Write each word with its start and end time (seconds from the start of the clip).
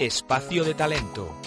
Espacio 0.00 0.64
de 0.64 0.72
Talento. 0.72 1.39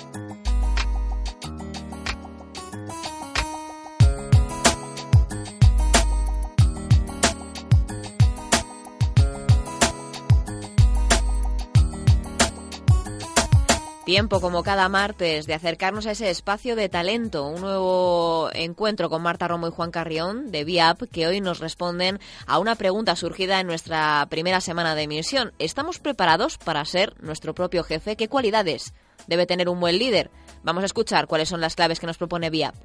Tiempo, 14.13 14.41
como 14.41 14.61
cada 14.61 14.89
martes, 14.89 15.47
de 15.47 15.55
acercarnos 15.55 16.05
a 16.05 16.11
ese 16.11 16.29
espacio 16.29 16.75
de 16.75 16.87
talento. 16.87 17.47
Un 17.47 17.61
nuevo 17.61 18.51
encuentro 18.53 19.09
con 19.09 19.23
Marta 19.23 19.47
Romo 19.47 19.67
y 19.67 19.71
Juan 19.71 19.89
Carrión 19.89 20.51
de 20.51 20.63
VIAP, 20.63 21.09
que 21.11 21.25
hoy 21.25 21.41
nos 21.41 21.57
responden 21.57 22.19
a 22.45 22.59
una 22.59 22.75
pregunta 22.75 23.15
surgida 23.15 23.59
en 23.59 23.65
nuestra 23.65 24.27
primera 24.29 24.61
semana 24.61 24.93
de 24.93 25.01
emisión. 25.01 25.51
¿Estamos 25.57 25.97
preparados 25.97 26.59
para 26.59 26.85
ser 26.85 27.15
nuestro 27.23 27.55
propio 27.55 27.83
jefe? 27.83 28.15
¿Qué 28.15 28.27
cualidades 28.27 28.93
debe 29.25 29.47
tener 29.47 29.67
un 29.67 29.79
buen 29.79 29.97
líder? 29.97 30.29
Vamos 30.61 30.83
a 30.83 30.85
escuchar 30.85 31.25
cuáles 31.25 31.49
son 31.49 31.59
las 31.59 31.73
claves 31.73 31.99
que 31.99 32.05
nos 32.05 32.19
propone 32.19 32.51
VIAP. 32.51 32.75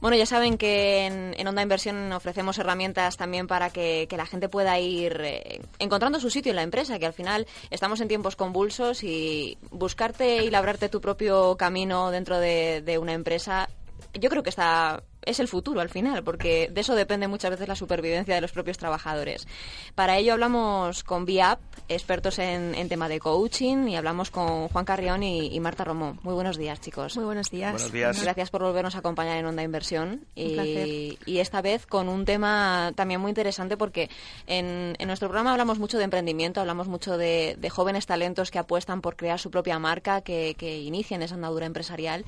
Bueno, 0.00 0.16
ya 0.16 0.24
saben 0.24 0.56
que 0.56 1.06
en, 1.06 1.46
Onda 1.46 1.62
Inversión 1.62 2.10
ofrecemos 2.12 2.58
herramientas 2.58 3.18
también 3.18 3.46
para 3.46 3.68
que, 3.68 4.08
la 4.10 4.26
gente 4.26 4.48
pueda 4.48 4.78
ir 4.78 5.20
eh, 5.22 5.60
encontrando 5.78 6.20
su 6.20 6.30
sitio 6.30 6.50
en 6.50 6.56
la 6.56 6.62
empresa, 6.62 6.98
que 6.98 7.06
al 7.06 7.12
final 7.12 7.46
estamos 7.70 8.00
en 8.00 8.08
tiempos 8.08 8.34
convulsos 8.34 9.04
y 9.04 9.58
buscarte 9.70 10.44
y 10.44 10.50
labrarte 10.50 10.88
tu 10.88 11.00
propio 11.00 11.56
camino 11.56 12.10
dentro 12.10 12.38
de 12.38 12.98
una 13.00 13.12
empresa, 13.12 13.68
yo 14.14 14.30
creo 14.30 14.42
que 14.42 14.50
está 14.50 15.02
es 15.22 15.40
el 15.40 15.48
futuro 15.48 15.80
al 15.80 15.88
final, 15.88 16.24
porque 16.24 16.68
de 16.72 16.80
eso 16.80 16.94
depende 16.94 17.28
muchas 17.28 17.50
veces 17.50 17.68
la 17.68 17.76
supervivencia 17.76 18.34
de 18.34 18.40
los 18.40 18.52
propios 18.52 18.78
trabajadores. 18.78 19.46
Para 19.94 20.16
ello 20.16 20.32
hablamos 20.32 21.04
con 21.04 21.24
VIAP, 21.24 21.60
expertos 21.88 22.38
en, 22.38 22.88
tema 22.88 23.08
de 23.08 23.20
coaching, 23.20 23.88
y 23.88 23.96
hablamos 23.96 24.30
con 24.30 24.68
Juan 24.68 24.84
Carrión 24.84 25.22
y, 25.22 25.60
Marta 25.60 25.84
Romo. 25.84 26.16
Muy 26.22 26.34
buenos 26.34 26.56
días, 26.56 26.80
chicos. 26.80 27.16
Muy 27.16 27.24
buenos 27.24 27.50
días. 27.50 27.72
Buenos 27.72 27.92
días. 27.92 28.22
Gracias 28.22 28.50
por 28.50 28.62
volvernos 28.62 28.94
a 28.94 28.98
acompañar 28.98 29.36
en 29.36 29.46
Onda 29.46 29.62
Inversión. 29.62 30.24
Y, 30.34 31.18
y 31.26 31.38
esta 31.38 31.60
vez 31.60 31.86
con 31.86 32.08
un 32.08 32.24
tema 32.24 32.92
también 32.96 33.20
muy 33.20 33.30
interesante, 33.30 33.76
porque 33.76 34.08
en, 34.46 34.96
nuestro 35.06 35.28
programa 35.28 35.52
hablamos 35.52 35.78
mucho 35.78 35.98
de 35.98 36.04
emprendimiento, 36.04 36.60
hablamos 36.60 36.88
mucho 36.88 37.18
de, 37.18 37.56
jóvenes 37.70 38.06
talentos 38.06 38.50
que 38.50 38.58
apuestan 38.58 39.00
por 39.00 39.16
crear 39.16 39.38
su 39.38 39.50
propia 39.50 39.78
marca, 39.78 40.22
que, 40.22 40.54
que 40.58 40.78
inician 40.78 41.22
esa 41.22 41.34
andadura 41.34 41.66
empresarial. 41.66 42.24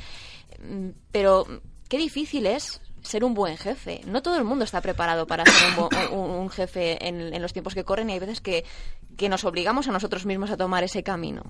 Mm, 0.63 0.91
pero 1.11 1.47
qué 1.93 1.99
difícil 1.99 2.47
es 2.47 2.81
ser 3.03 3.23
un 3.23 3.35
buen 3.35 3.59
jefe. 3.59 4.01
No 4.07 4.23
todo 4.23 4.39
el 4.39 4.45
mundo 4.45 4.65
está 4.65 4.81
preparado 4.81 5.27
para 5.27 5.45
ser 5.45 5.79
un, 6.11 6.49
jefe 6.51 7.07
en, 7.07 7.43
los 7.43 7.53
tiempos 7.53 7.75
que 7.75 7.85
corren 7.85 8.09
y 8.09 8.15
hay 8.15 8.19
veces 8.19 8.41
que, 8.41 8.65
que, 9.19 9.29
nos 9.29 9.45
obligamos 9.45 9.89
a 9.89 9.93
nosotros 9.93 10.25
mismos 10.25 10.51
a 10.51 10.57
tomar 10.57 10.85
ese 10.85 11.03
camino. 11.03 11.43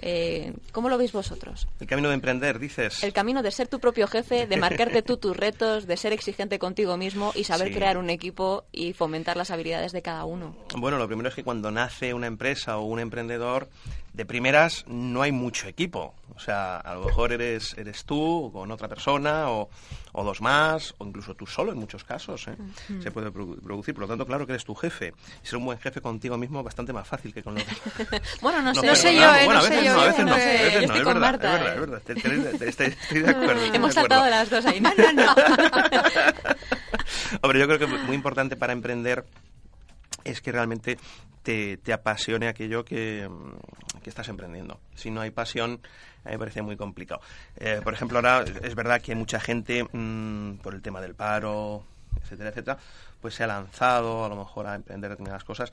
Eh, 0.00 0.54
¿Cómo 0.72 0.88
lo 0.88 0.96
veis 0.96 1.12
vosotros? 1.12 1.68
El 1.78 1.86
camino 1.86 2.08
de 2.08 2.14
emprender, 2.14 2.58
dices. 2.58 3.04
El 3.04 3.12
camino 3.12 3.42
de 3.42 3.50
ser 3.50 3.68
tu 3.68 3.78
propio 3.78 4.06
jefe, 4.06 4.46
de 4.46 4.56
marcarte 4.56 5.02
tú 5.02 5.16
tus 5.18 5.36
retos, 5.36 5.86
de 5.86 5.98
ser 5.98 6.14
exigente 6.14 6.58
contigo 6.58 6.96
mismo 6.96 7.32
y 7.34 7.44
saber 7.44 7.70
crear 7.70 7.98
un 7.98 8.08
equipo 8.08 8.64
y 8.72 8.94
fomentar 8.94 9.36
las 9.36 9.50
habilidades 9.50 9.92
de 9.92 10.00
cada 10.00 10.24
uno. 10.24 10.56
Bueno, 10.78 10.96
lo 10.96 11.06
primero 11.08 11.28
es 11.28 11.34
que 11.34 11.44
cuando 11.44 11.70
nace 11.70 12.14
una 12.14 12.26
empresa 12.26 12.78
o 12.78 12.84
un 12.84 13.00
emprendedor, 13.00 13.68
de 14.12 14.24
primeras 14.24 14.84
no 14.86 15.22
hay 15.22 15.32
mucho 15.32 15.68
equipo. 15.68 16.14
O 16.34 16.38
sea, 16.38 16.78
a 16.78 16.94
lo 16.94 17.04
mejor 17.04 17.32
eres, 17.32 17.76
eres 17.76 18.04
tú 18.04 18.50
con 18.52 18.70
otra 18.70 18.88
persona 18.88 19.50
o, 19.50 19.68
dos 20.14 20.40
más, 20.40 20.94
o 20.98 21.04
incluso 21.04 21.34
tú 21.34 21.46
solo 21.46 21.72
en 21.72 21.78
muchos 21.78 22.02
casos. 22.02 22.48
¿eh? 22.48 22.56
Se 23.02 23.10
puede 23.10 23.30
producir. 23.30 23.94
Por 23.94 24.02
lo 24.02 24.08
tanto, 24.08 24.26
claro 24.26 24.46
que 24.46 24.52
eres 24.52 24.64
tu 24.64 24.74
jefe. 24.74 25.12
Y 25.42 25.46
ser 25.46 25.58
un 25.58 25.66
buen 25.66 25.78
jefe 25.78 26.00
contigo 26.00 26.38
mismo 26.38 26.60
es 26.60 26.64
bastante 26.64 26.92
más 26.92 27.06
fácil 27.06 27.34
que 27.34 27.42
con 27.42 27.54
los 27.54 27.64
bueno, 28.40 28.62
no, 28.62 28.74
sé, 28.74 28.86
no 28.86 28.94
sé 28.94 29.14
yo, 29.14 29.34
¿eh? 29.34 29.48
no 29.48 29.60
sé 29.60 29.84
yo. 29.84 30.00
a 30.00 30.06
veces 30.06 30.24
no, 30.24 30.32
a 30.32 30.36
veces 30.36 30.88
no, 30.88 30.94
es 30.94 31.04
verdad, 31.04 31.20
Marta, 31.20 31.54
es 31.54 31.80
verdad, 31.80 32.02
es 32.06 32.22
verdad. 32.22 32.62
Estoy, 32.62 33.22
de 33.22 33.30
acuerdo. 33.30 33.74
Hemos 33.74 33.94
saltado 33.94 34.30
las 34.30 34.48
dos 34.48 34.64
ahí. 34.64 34.80
No, 34.80 34.90
no, 34.96 35.12
no. 35.12 35.34
Hombre, 37.42 37.60
yo 37.60 37.66
creo 37.66 37.78
que 37.78 37.84
es 37.84 38.02
muy 38.04 38.16
importante 38.16 38.56
para 38.56 38.72
emprender 38.72 39.26
es 40.24 40.40
que 40.40 40.52
realmente 40.52 40.98
te, 41.42 41.76
te 41.78 41.92
apasione 41.92 42.48
aquello 42.48 42.84
que, 42.84 43.28
que, 44.02 44.10
estás 44.10 44.28
emprendiendo. 44.28 44.80
Si 44.94 45.10
no 45.10 45.20
hay 45.20 45.30
pasión, 45.30 45.80
a 46.24 46.28
mí 46.28 46.32
me 46.32 46.38
parece 46.38 46.62
muy 46.62 46.76
complicado. 46.76 47.20
Eh, 47.56 47.80
por 47.82 47.94
ejemplo, 47.94 48.18
ahora 48.18 48.44
es 48.62 48.74
verdad 48.74 49.00
que 49.00 49.14
mucha 49.14 49.40
gente, 49.40 49.84
mm, 49.84 50.58
por 50.58 50.74
el 50.74 50.82
tema 50.82 51.00
del 51.00 51.14
paro, 51.14 51.84
etcétera, 52.22 52.50
etcétera, 52.50 52.78
pues 53.20 53.34
se 53.34 53.44
ha 53.44 53.46
lanzado 53.46 54.24
a 54.24 54.28
lo 54.28 54.36
mejor 54.36 54.66
a 54.66 54.74
emprender 54.74 55.10
determinadas 55.10 55.44
cosas, 55.44 55.72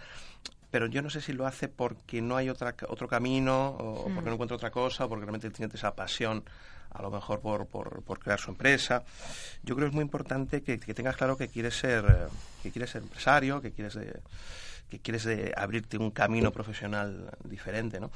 pero 0.72 0.88
yo 0.88 1.02
no 1.02 1.09
sé 1.09 1.22
si 1.22 1.34
lo 1.34 1.46
hace 1.46 1.68
porque 1.68 2.22
no 2.22 2.38
hay 2.38 2.50
otra, 2.50 2.75
otro 2.90 3.07
camino, 3.07 3.69
o 3.69 4.09
mm. 4.09 4.16
porque 4.16 4.30
no 4.30 4.34
encuentra 4.34 4.56
otra 4.56 4.72
cosa, 4.72 5.06
o 5.06 5.09
porque 5.09 5.25
realmente 5.25 5.50
tiene 5.50 5.72
esa 5.74 5.96
pasión 5.96 6.44
a 6.97 7.02
lo 7.02 7.12
mejor 7.12 7.40
por, 7.41 7.68
por, 7.68 8.19
crear 8.19 8.40
su 8.40 8.52
empresa. 8.52 9.03
Yo 9.63 9.75
creo 9.75 9.88
que 9.88 9.90
es 9.90 9.96
muy 9.96 10.02
importante 10.02 10.63
que, 10.63 10.78
tengas 10.78 11.16
claro 11.16 11.38
que 11.38 11.47
quieres 11.47 11.78
ser, 11.78 12.06
eh, 12.06 12.28
que 12.63 12.72
quieres 12.72 12.90
ser 12.90 13.03
empresario, 13.03 13.62
que 13.62 13.72
quieres, 13.72 13.94
de, 13.94 14.19
que 14.90 15.00
quieres 15.00 15.24
de 15.24 15.53
abrirte 15.56 15.97
un 15.97 16.12
camino 16.12 16.52
profesional 16.52 17.30
diferente, 17.44 18.00
¿no? 18.00 18.12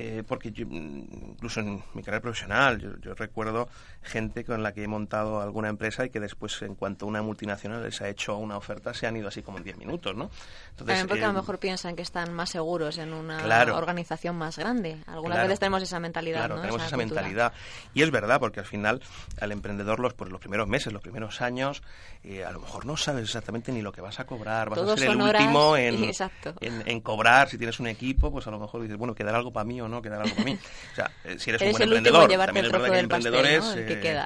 Eh, 0.00 0.22
porque 0.26 0.52
incluso 0.56 1.58
en 1.58 1.82
mi 1.92 2.04
carrera 2.04 2.22
profesional, 2.22 3.00
yo, 3.00 3.14
recuerdo 3.14 3.68
gente 4.00 4.44
con 4.44 4.62
la 4.62 4.72
que 4.72 4.84
he 4.84 4.86
montado 4.86 5.40
alguna 5.40 5.68
empresa 5.68 6.04
y 6.04 6.10
que 6.10 6.20
después, 6.20 6.62
en 6.62 6.76
cuanto 6.76 7.04
una 7.04 7.20
multinacional 7.20 7.82
les 7.82 8.00
ha 8.00 8.08
hecho 8.08 8.36
una 8.36 8.56
oferta, 8.56 8.94
se 8.94 9.08
han 9.08 9.16
ido 9.16 9.26
así 9.26 9.42
como 9.42 9.58
en 9.58 9.64
10 9.64 9.76
minutos, 9.78 10.14
¿no? 10.14 10.30
Entonces, 10.70 11.04
porque 11.04 11.24
a 11.24 11.26
lo 11.26 11.32
eh, 11.32 11.40
mejor 11.40 11.58
piensan 11.58 11.96
que 11.96 12.02
están 12.02 12.32
más 12.32 12.50
seguros 12.50 12.96
en 12.98 13.12
una 13.12 13.38
organización 13.74 14.36
más 14.36 14.56
grande. 14.56 14.98
Algunas 15.06 15.42
veces 15.42 15.58
tenemos 15.58 15.82
esa 15.82 15.98
mentalidad, 15.98 16.46
claro, 16.46 16.60
tenemos 16.60 16.84
esa, 16.84 16.96
mentalidad. 16.96 17.52
Y 17.92 18.02
es 18.02 18.12
verdad, 18.12 18.38
porque 18.38 18.60
al 18.60 18.66
final 18.66 19.02
al 19.40 19.50
emprendedor 19.50 19.98
los, 19.98 20.14
pues, 20.14 20.30
los 20.30 20.40
primeros 20.40 20.68
meses, 20.68 20.92
los 20.92 21.02
primeros 21.02 21.40
años, 21.42 21.82
eh, 22.22 22.44
a 22.44 22.52
lo 22.52 22.60
mejor 22.60 22.86
no 22.86 22.96
sabes 22.96 23.24
exactamente 23.24 23.72
ni 23.72 23.82
lo 23.82 23.90
que 23.90 24.00
vas 24.00 24.20
a 24.20 24.26
cobrar, 24.26 24.70
vas 24.70 24.78
a 24.78 24.96
ser 24.96 25.10
el 25.10 25.20
último 25.20 25.76
en, 25.76 26.12
en, 26.60 27.00
cobrar, 27.00 27.48
si 27.48 27.58
tienes 27.58 27.80
un 27.80 27.88
equipo, 27.88 28.30
pues 28.30 28.46
a 28.46 28.52
lo 28.52 28.60
mejor 28.60 28.82
dices, 28.82 28.96
bueno, 28.96 29.14
quedará 29.14 29.38
algo 29.38 29.52
para 29.52 29.64
mí 29.64 29.77
o 29.80 29.88
no, 29.88 30.02
quedará 30.02 30.24
algo 30.24 30.34
para 30.34 30.44
mí. 30.44 30.58
O 30.92 30.94
sea, 30.94 31.10
eh, 31.24 31.36
si 31.38 31.50
eres, 31.50 31.62
un 31.62 31.70
buen 31.72 31.82
emprendedor, 31.82 32.28
también 32.46 32.66
es 32.66 32.72
verdad 32.72 32.88
que 32.88 32.94
hay 32.94 33.00
emprendedores... 33.00 33.64
Eh, 33.76 34.20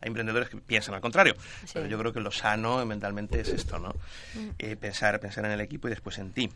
hay 0.00 0.08
emprendedores 0.08 0.48
que 0.48 0.56
piensan 0.56 0.96
al 0.96 1.00
contrario, 1.00 1.36
pero 1.72 1.86
yo 1.86 1.96
creo 1.96 2.12
que 2.12 2.18
lo 2.18 2.32
sano 2.32 2.84
mentalmente 2.84 3.40
es 3.40 3.50
esto, 3.50 3.78
¿no? 3.78 3.94
Mm. 4.34 4.76
pensar, 4.80 5.20
pensar 5.20 5.44
en 5.44 5.52
el 5.52 5.60
equipo 5.60 5.86
y 5.86 5.90
después 5.90 6.18
en 6.18 6.32
ti. 6.32 6.50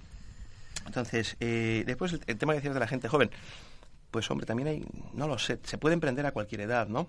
Entonces, 0.84 1.36
después 1.38 2.12
el, 2.12 2.22
el, 2.26 2.38
tema 2.38 2.54
que 2.54 2.56
decías 2.58 2.74
de 2.74 2.80
la 2.80 2.88
gente 2.88 3.06
joven, 3.06 3.30
pues 4.10 4.28
hombre, 4.32 4.46
también 4.46 4.68
hay, 4.68 4.84
no 5.12 5.28
lo 5.28 5.38
sé, 5.38 5.60
se 5.62 5.78
puede 5.78 5.94
emprender 5.94 6.26
a 6.26 6.32
cualquier 6.32 6.62
edad, 6.62 6.88
¿no? 6.88 7.06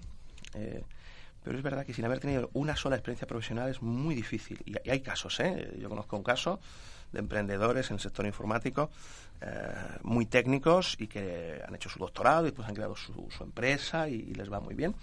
pero 1.48 1.60
es 1.60 1.64
verdad 1.64 1.86
que 1.86 1.94
sin 1.94 2.04
haber 2.04 2.20
tenido 2.20 2.50
una 2.52 2.76
sola 2.76 2.98
experiencia 2.98 3.26
profesional 3.26 3.70
es 3.70 3.82
muy 3.82 4.14
difícil. 4.16 4.62
Y, 4.66 4.90
hay 4.90 5.00
casos, 5.00 5.40
¿eh? 5.40 5.78
Yo 5.80 5.88
conozco 5.88 6.18
un 6.18 6.24
caso 6.24 6.60
de 7.12 7.20
emprendedores 7.20 7.90
en 7.90 7.96
el 7.96 8.00
sector 8.00 8.26
informático 8.26 8.90
eh, 9.42 9.72
muy 10.02 10.26
técnicos 10.26 10.96
y 11.00 11.08
que 11.08 11.62
han 11.66 11.76
hecho 11.76 11.90
su 11.90 12.00
doctorado 12.00 12.42
y 12.42 12.46
después 12.46 12.68
han 12.68 12.74
creado 12.74 12.96
su, 12.96 13.30
empresa 13.40 14.10
y, 14.10 14.34
les 14.34 14.52
va 14.52 14.60
muy 14.60 14.74
bien. 14.74 14.96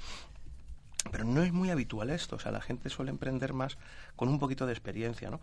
Pero 1.12 1.24
no 1.24 1.42
es 1.42 1.52
muy 1.52 1.70
habitual 1.70 2.08
esto, 2.08 2.36
o 2.36 2.38
sea, 2.38 2.50
la 2.50 2.62
gente 2.62 2.88
suele 2.88 3.10
emprender 3.10 3.52
más 3.52 3.76
con 4.16 4.30
un 4.30 4.38
poquito 4.38 4.64
de 4.64 4.72
experiencia, 4.72 5.30
¿no? 5.30 5.38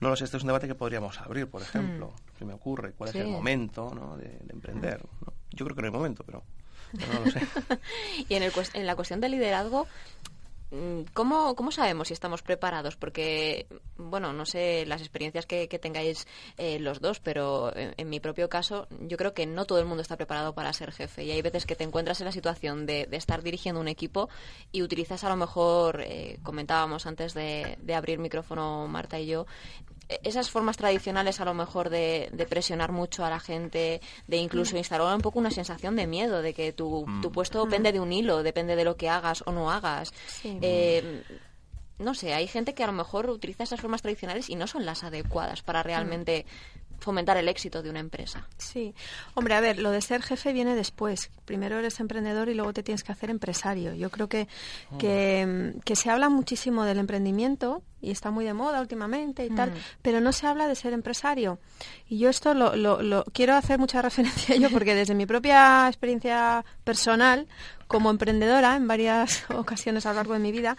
No 0.00 0.08
lo 0.08 0.16
sé, 0.16 0.24
este 0.24 0.38
es 0.38 0.42
un 0.42 0.48
debate 0.48 0.66
que 0.66 0.74
podríamos 0.74 1.20
abrir, 1.20 1.46
por 1.46 1.62
ejemplo, 1.62 2.08
hmm. 2.08 2.38
si 2.38 2.44
me 2.44 2.52
ocurre, 2.52 2.92
cuál 2.92 3.10
es 3.10 3.16
el 3.16 3.28
momento 3.28 3.92
¿no? 3.94 4.16
de, 4.16 4.40
emprender. 4.48 5.00
Yo 5.52 5.64
creo 5.64 5.76
que 5.76 5.82
no 5.82 5.86
hay 5.86 5.92
momento, 5.92 6.24
pero, 6.24 6.42
no 6.94 7.24
lo 7.24 7.30
sé. 7.30 7.40
y 8.28 8.34
en, 8.34 8.42
el, 8.42 8.52
en 8.74 8.86
la 8.86 8.96
cuestión 8.96 9.20
del 9.20 9.30
liderazgo, 9.30 9.86
Mm, 10.33 10.33
¿Cómo, 11.12 11.54
¿Cómo 11.54 11.70
sabemos 11.70 12.08
si 12.08 12.14
estamos 12.14 12.42
preparados? 12.42 12.96
Porque, 12.96 13.66
bueno, 13.96 14.32
no 14.32 14.44
sé 14.46 14.84
las 14.86 15.00
experiencias 15.00 15.46
que, 15.46 15.66
tengáis 15.78 16.26
eh, 16.56 16.78
los 16.78 17.00
dos, 17.00 17.20
pero 17.20 17.72
en, 17.74 18.08
mi 18.08 18.20
propio 18.20 18.48
caso, 18.48 18.88
yo 19.00 19.16
creo 19.16 19.34
que 19.34 19.46
no 19.46 19.66
todo 19.66 19.78
el 19.78 19.86
mundo 19.86 20.02
está 20.02 20.16
preparado 20.16 20.54
para 20.54 20.72
ser 20.72 20.92
jefe. 20.92 21.24
Y 21.24 21.30
hay 21.30 21.42
veces 21.42 21.66
que 21.66 21.76
te 21.76 21.84
encuentras 21.84 22.20
en 22.20 22.26
la 22.26 22.32
situación 22.32 22.86
de, 22.86 23.08
estar 23.12 23.42
dirigiendo 23.42 23.80
un 23.80 23.88
equipo 23.88 24.28
y 24.72 24.82
utilizas 24.82 25.22
a 25.24 25.28
lo 25.28 25.36
mejor, 25.36 26.02
eh, 26.02 26.38
comentábamos 26.42 27.06
antes 27.06 27.34
de, 27.34 27.76
abrir 27.94 28.18
micrófono 28.18 28.88
Marta 28.88 29.20
y 29.20 29.26
yo, 29.26 29.46
esas 30.08 30.50
formas 30.50 30.76
tradicionales 30.76 31.40
a 31.40 31.44
lo 31.44 31.54
mejor 31.54 31.90
de, 31.90 32.30
presionar 32.48 32.92
mucho 32.92 33.24
a 33.24 33.30
la 33.30 33.40
gente, 33.40 34.00
de 34.26 34.36
incluso 34.36 34.74
mm. 34.74 34.78
instalar 34.78 35.14
un 35.14 35.22
poco 35.22 35.38
una 35.38 35.50
sensación 35.50 35.96
de 35.96 36.06
miedo, 36.06 36.42
de 36.42 36.54
que 36.54 36.72
tu, 36.72 37.06
tu 37.22 37.30
mm. 37.30 37.32
puesto 37.32 37.64
depende 37.64 37.92
de 37.92 38.00
un 38.00 38.12
hilo, 38.12 38.42
depende 38.42 38.76
de 38.76 38.84
lo 38.84 38.96
que 38.96 39.08
hagas 39.08 39.42
o 39.46 39.52
no 39.52 39.70
hagas. 39.70 40.12
Eh, 40.44 41.22
no 41.98 42.14
sé, 42.14 42.34
hay 42.34 42.48
gente 42.48 42.74
que 42.74 42.82
a 42.82 42.88
lo 42.88 42.92
mejor 42.92 43.30
utiliza 43.30 43.62
esas 43.62 43.80
formas 43.80 44.02
tradicionales 44.02 44.50
y 44.50 44.56
no 44.56 44.66
son 44.66 44.84
las 44.84 45.04
adecuadas 45.04 45.62
para 45.62 45.82
realmente 45.82 46.44
fomentar 46.98 47.36
el 47.36 47.48
éxito 47.48 47.82
de 47.82 47.90
una 47.90 48.00
empresa. 48.00 48.48
Sí, 48.56 48.94
hombre, 49.34 49.54
a 49.54 49.60
ver, 49.60 49.78
lo 49.78 49.90
de 49.90 50.00
ser 50.00 50.22
jefe 50.22 50.52
viene 50.52 50.74
después. 50.74 51.30
Primero 51.44 51.78
eres 51.78 52.00
emprendedor 52.00 52.48
y 52.48 52.54
luego 52.54 52.72
te 52.72 52.82
tienes 52.82 53.04
que 53.04 53.12
hacer 53.12 53.30
empresario. 53.30 53.94
Yo 53.94 54.10
creo 54.10 54.28
que, 54.28 54.48
que, 54.98 55.96
se 55.96 56.10
habla 56.10 56.28
muchísimo 56.28 56.84
del 56.84 56.98
emprendimiento 56.98 57.82
y 58.00 58.10
está 58.10 58.30
muy 58.30 58.44
de 58.44 58.54
moda 58.54 58.80
últimamente 58.80 59.44
y 59.44 59.50
tal, 59.50 59.70
mm. 59.70 59.74
pero 60.02 60.20
no 60.20 60.32
se 60.32 60.46
habla 60.46 60.68
de 60.68 60.74
ser 60.74 60.92
empresario. 60.92 61.58
Y 62.08 62.18
yo 62.18 62.28
esto 62.28 62.54
lo, 62.54 62.74
lo, 62.76 63.24
quiero 63.32 63.54
hacer 63.54 63.78
mucha 63.78 64.02
referencia 64.02 64.54
a 64.54 64.58
ello 64.58 64.68
porque 64.70 64.94
desde 64.94 65.14
mi 65.14 65.26
propia 65.26 65.86
experiencia 65.88 66.64
personal, 66.84 67.46
como 67.86 68.10
emprendedora 68.10 68.76
en 68.76 68.88
varias 68.88 69.44
ocasiones 69.54 70.06
a 70.06 70.10
lo 70.10 70.16
largo 70.16 70.34
de 70.34 70.40
mi 70.40 70.52
vida, 70.52 70.76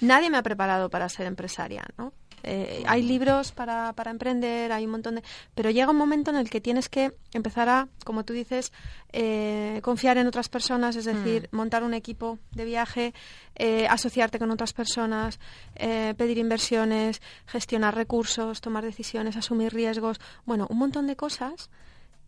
nadie 0.00 0.30
me 0.30 0.38
ha 0.38 0.42
preparado 0.42 0.90
para 0.90 1.08
ser 1.08 1.26
empresaria, 1.26 1.84
¿no? 1.98 2.12
Eh, 2.44 2.84
hay 2.86 3.02
libros 3.02 3.52
para, 3.52 3.92
para 3.94 4.10
emprender, 4.10 4.70
hay 4.72 4.84
un 4.84 4.92
montón 4.92 5.16
de... 5.16 5.22
Pero 5.54 5.70
llega 5.70 5.90
un 5.90 5.96
momento 5.96 6.30
en 6.30 6.36
el 6.36 6.50
que 6.50 6.60
tienes 6.60 6.88
que 6.88 7.12
empezar 7.32 7.68
a, 7.68 7.88
como 8.04 8.24
tú 8.24 8.32
dices, 8.32 8.72
eh, 9.12 9.80
confiar 9.82 10.18
en 10.18 10.26
otras 10.26 10.48
personas, 10.48 10.96
es 10.96 11.06
decir, 11.06 11.48
mm. 11.50 11.56
montar 11.56 11.82
un 11.82 11.94
equipo 11.94 12.38
de 12.52 12.64
viaje, 12.64 13.14
eh, 13.56 13.86
asociarte 13.88 14.38
con 14.38 14.50
otras 14.50 14.72
personas, 14.72 15.38
pedir 15.74 16.38
inversiones, 16.38 17.22
gestionar 17.46 17.94
recursos, 17.94 18.60
tomar 18.60 18.84
decisiones, 18.84 19.36
asumir 19.36 19.72
riesgos. 19.72 20.20
Bueno, 20.44 20.66
un 20.70 20.78
montón 20.78 21.06
de 21.06 21.16
cosas 21.16 21.70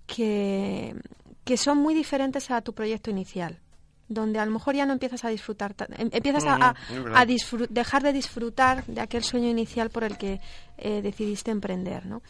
que, 0.07 0.95
que 1.45 1.57
son 1.57 1.79
muy 1.79 1.95
diferentes 1.95 2.51
a 2.51 2.61
tu 2.63 2.73
proyecto 2.73 3.11
inicial 3.11 3.61
donde 4.09 4.39
a 4.39 4.47
lo 4.47 4.53
mejor 4.53 4.75
ya 4.75 4.87
no 4.87 4.93
empiezas 4.93 5.25
a 5.25 5.29
disfrutar, 5.29 5.75
em, 5.97 6.09
empiezas 6.13 6.45
a, 6.47 6.75
dejar 7.69 8.03
de 8.03 8.13
disfrutar 8.13 8.85
de 8.87 9.01
aquel 9.01 9.25
sueño 9.25 9.49
inicial 9.49 9.91
por 9.91 10.05
el 10.05 10.17
que 10.17 10.41
eh, 10.79 11.03
decidiste 11.03 11.51
emprender, 11.51 12.07
¿no? 12.07 12.23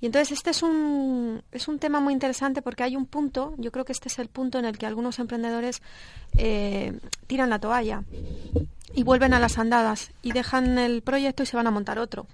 Y 0.00 0.06
entonces 0.06 0.32
este 0.32 0.50
es 0.50 0.62
un, 0.62 1.42
es 1.52 1.68
un 1.68 1.78
tema 1.78 2.00
muy 2.00 2.14
interesante 2.14 2.62
porque 2.62 2.82
hay 2.82 2.96
un 2.96 3.04
punto, 3.04 3.54
yo 3.58 3.70
creo 3.70 3.84
que 3.84 3.92
este 3.92 4.08
es 4.08 4.18
el 4.18 4.28
punto 4.28 4.58
en 4.58 4.64
el 4.64 4.78
que 4.78 4.86
algunos 4.86 5.18
emprendedores 5.18 5.82
eh, 6.38 6.98
tiran 7.26 7.50
la 7.50 7.58
toalla 7.58 8.02
y 8.94 9.02
vuelven 9.02 9.34
a 9.34 9.40
las 9.40 9.58
andadas 9.58 10.12
y 10.22 10.32
dejan 10.32 10.78
el 10.78 11.02
proyecto 11.02 11.42
y 11.42 11.46
se 11.46 11.56
van 11.56 11.66
a 11.66 11.70
montar 11.70 11.98
otro. 11.98 12.26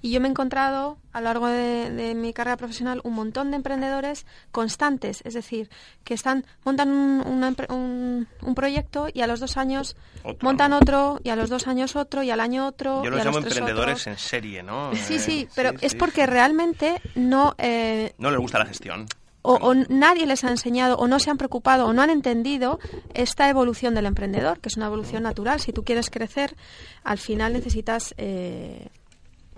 Y 0.00 0.10
yo 0.10 0.20
me 0.20 0.28
he 0.28 0.30
encontrado 0.30 0.98
a 1.12 1.20
lo 1.20 1.24
largo 1.24 1.46
de, 1.48 2.14
mi 2.14 2.32
carrera 2.32 2.56
profesional 2.56 3.00
un 3.04 3.14
montón 3.14 3.50
de 3.50 3.56
emprendedores 3.56 4.26
constantes, 4.52 5.22
es 5.24 5.34
decir, 5.34 5.70
que 6.04 6.14
están 6.14 6.44
montan 6.64 6.90
un, 6.90 8.26
un, 8.42 8.54
proyecto 8.54 9.08
y 9.12 9.20
a 9.20 9.26
los 9.26 9.40
dos 9.40 9.56
años 9.56 9.96
montan 10.40 10.72
otro 10.72 11.20
y 11.22 11.30
a 11.30 11.36
los 11.36 11.50
dos 11.50 11.66
años 11.66 11.96
otro 11.96 12.22
y 12.22 12.30
al 12.30 12.40
año 12.40 12.66
otro. 12.66 13.04
Yo 13.04 13.10
los 13.10 13.24
llamo 13.24 13.38
emprendedores 13.38 14.06
en 14.06 14.18
serie, 14.18 14.62
¿no? 14.62 14.94
Sí, 14.94 15.18
sí, 15.18 15.42
eh, 15.42 15.48
pero 15.54 15.72
es 15.80 15.94
porque 15.94 16.26
realmente 16.26 17.00
no... 17.14 17.54
Eh, 17.58 18.14
no 18.18 18.30
les 18.30 18.40
gusta 18.40 18.58
la 18.58 18.66
gestión 18.66 19.06
o, 19.48 19.74
nadie 19.74 20.26
les 20.26 20.44
ha 20.44 20.50
enseñado 20.50 20.96
o 20.96 21.08
no 21.08 21.18
se 21.18 21.30
han 21.30 21.38
preocupado 21.38 21.86
o 21.86 21.92
no 21.94 22.02
han 22.02 22.10
entendido 22.10 22.78
esta 23.14 23.48
evolución 23.48 23.94
del 23.94 24.04
emprendedor, 24.04 24.60
que 24.60 24.68
es 24.68 24.76
una 24.76 24.86
evolución 24.86 25.22
natural. 25.22 25.58
Si 25.60 25.72
tú 25.72 25.84
quieres 25.84 26.10
crecer, 26.10 26.54
al 27.02 27.18
final 27.18 27.54
necesitas 27.54 28.14
eh, 28.18 28.88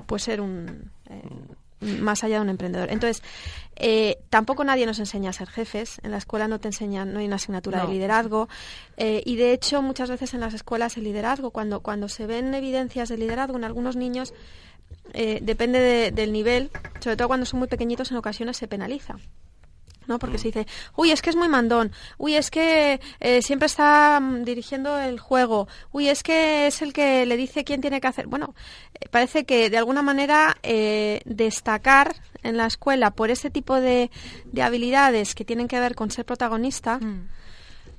pues 0.06 0.22
ser 0.22 0.40
un 0.40 0.90
eh, 1.08 1.96
más 2.02 2.22
allá 2.22 2.36
de 2.36 2.42
un 2.42 2.50
emprendedor. 2.50 2.90
Entonces, 2.90 3.22
eh, 3.74 4.18
tampoco 4.28 4.62
nadie 4.64 4.84
nos 4.86 4.98
enseña 4.98 5.30
a 5.30 5.32
ser 5.32 5.48
jefes. 5.48 5.98
En 6.04 6.10
la 6.10 6.18
escuela 6.18 6.46
no 6.46 6.60
te 6.60 6.68
enseñan, 6.68 7.12
no 7.12 7.20
hay 7.20 7.26
una 7.26 7.36
asignatura 7.36 7.84
de 7.84 7.92
liderazgo. 7.92 8.48
y 8.98 9.36
de 9.36 9.52
hecho, 9.54 9.80
muchas 9.80 10.10
veces 10.10 10.34
en 10.34 10.40
las 10.40 10.52
escuelas 10.52 10.98
el 10.98 11.04
liderazgo, 11.04 11.50
cuando, 11.50 11.80
cuando 11.80 12.08
se 12.08 12.26
ven 12.26 12.52
evidencias 12.54 13.08
de 13.08 13.16
liderazgo 13.16 13.56
en 13.56 13.64
algunos 13.64 13.96
niños, 13.96 14.34
depende 15.14 16.10
del 16.12 16.32
nivel, 16.32 16.70
sobre 17.00 17.16
todo 17.16 17.28
cuando 17.28 17.46
son 17.46 17.60
muy 17.60 17.68
pequeñitos, 17.68 18.10
en 18.10 18.18
ocasiones 18.18 18.58
se 18.58 18.68
penaliza. 18.68 19.16
¿No? 20.10 20.18
Porque 20.18 20.36
se 20.36 20.48
dice, 20.48 20.66
uy, 20.96 21.12
es 21.12 21.22
que 21.22 21.30
es 21.30 21.36
muy 21.36 21.48
mandón, 21.48 21.92
uy, 22.18 22.34
es 22.34 22.50
que 22.50 23.00
eh, 23.20 23.40
siempre 23.40 23.66
está 23.66 24.20
mm, 24.20 24.44
dirigiendo 24.44 24.98
el 24.98 25.18
juego, 25.18 25.68
uy, 25.92 26.08
es 26.08 26.22
que 26.22 26.66
es 26.66 26.82
el 26.82 26.92
que 26.92 27.24
le 27.24 27.36
dice 27.38 27.64
quién 27.64 27.80
tiene 27.80 28.00
que 28.00 28.08
hacer. 28.08 28.26
Bueno, 28.26 28.54
eh, 28.94 29.08
parece 29.10 29.44
que 29.44 29.70
de 29.70 29.78
alguna 29.78 30.02
manera 30.02 30.56
eh, 30.62 31.22
destacar 31.24 32.16
en 32.42 32.56
la 32.56 32.66
escuela 32.66 33.12
por 33.12 33.30
ese 33.30 33.50
tipo 33.50 33.76
de, 33.76 34.10
de, 34.44 34.62
habilidades 34.62 35.34
que 35.34 35.44
tienen 35.44 35.68
que 35.68 35.78
ver 35.78 35.94
con 35.94 36.10
ser 36.10 36.24
protagonista, 36.24 36.98
mm. 36.98 37.28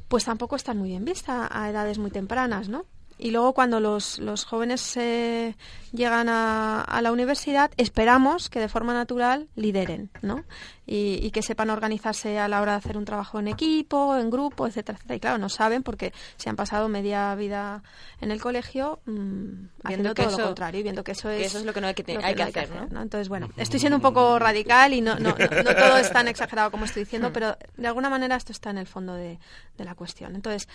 pues 0.10 0.26
tampoco 0.26 0.58
están 0.58 0.78
muy 0.78 0.90
bien 0.90 1.06
vista 1.06 1.48
a 1.50 1.70
edades 1.70 1.98
muy 1.98 2.12
tempranas, 2.12 2.68
¿no? 2.68 2.86
Y 3.22 3.30
luego 3.30 3.54
cuando 3.54 3.80
los, 3.80 4.18
los 4.18 4.46
jóvenes 4.46 4.98
eh, 4.98 5.56
llegan 5.92 6.28
a, 6.28 6.82
a, 6.82 7.02
la 7.04 7.12
universidad 7.12 7.72
esperamos 7.78 8.50
que 8.50 8.60
de 8.60 8.68
forma 8.68 8.96
natural 8.96 9.48
lideren, 9.56 10.10
¿no? 10.24 10.44
Y, 10.88 11.32
que 11.32 11.42
sepan 11.42 11.70
organizarse 11.70 12.40
a 12.40 12.50
la 12.50 12.62
hora 12.62 12.74
de 12.74 12.80
hacer 12.80 12.98
un 12.98 13.06
trabajo 13.06 13.40
en 13.40 13.48
equipo, 13.48 14.18
en 14.18 14.30
grupo, 14.30 14.68
etcétera, 14.68 14.98
etcétera. 14.98 15.16
Y 15.16 15.20
claro, 15.22 15.38
no 15.38 15.48
saben 15.48 15.84
porque 15.84 16.12
se 16.36 16.50
han 16.50 16.58
pasado 16.58 16.90
media 16.90 17.34
vida 17.36 17.82
en 18.20 18.32
el 18.32 18.42
colegio 18.42 19.00
mmm, 19.06 19.68
haciendo 19.84 20.14
todo 20.14 20.32
lo 20.32 20.46
contrario 20.48 20.82
y 20.82 20.84
viendo 20.84 21.04
que 21.06 21.14
eso 21.14 21.30
es, 21.30 21.46
eso 21.46 21.60
es 21.60 21.66
lo 21.66 21.74
que 21.74 21.80
no 21.80 21.88
hay 21.88 21.94
que, 21.94 22.20
hay 22.22 22.36
que, 22.36 22.44
hacer, 22.44 22.92
¿no? 22.92 23.02
Entonces, 23.02 23.30
bueno, 23.30 23.50
estoy 23.56 23.80
siendo 23.80 23.96
un 23.98 24.02
poco 24.02 24.38
radical 24.40 24.94
y 24.94 25.00
no, 25.00 25.16
no, 25.16 25.30
no, 25.30 25.76
todo 25.76 25.98
es 25.98 26.12
tan 26.12 26.28
exagerado 26.28 26.72
como 26.72 26.84
estoy 26.84 27.04
diciendo, 27.04 27.32
pero 27.34 27.56
de 27.78 27.88
alguna 27.88 28.10
manera 28.10 28.36
esto 28.36 28.52
está 28.52 28.72
en 28.72 28.80
el 28.80 28.88
fondo 28.88 29.14
de, 29.14 29.40
de 29.78 29.86
la 29.86 29.96
cuestión. 29.96 30.36
Entonces, 30.36 30.68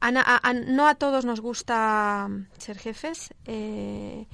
no 0.00 0.86
a 0.86 0.94
todos 0.94 1.24
nos 1.24 1.40
gusta 1.40 2.28
ser 2.58 2.78
jefes. 2.78 3.34
Eh, 3.44 4.26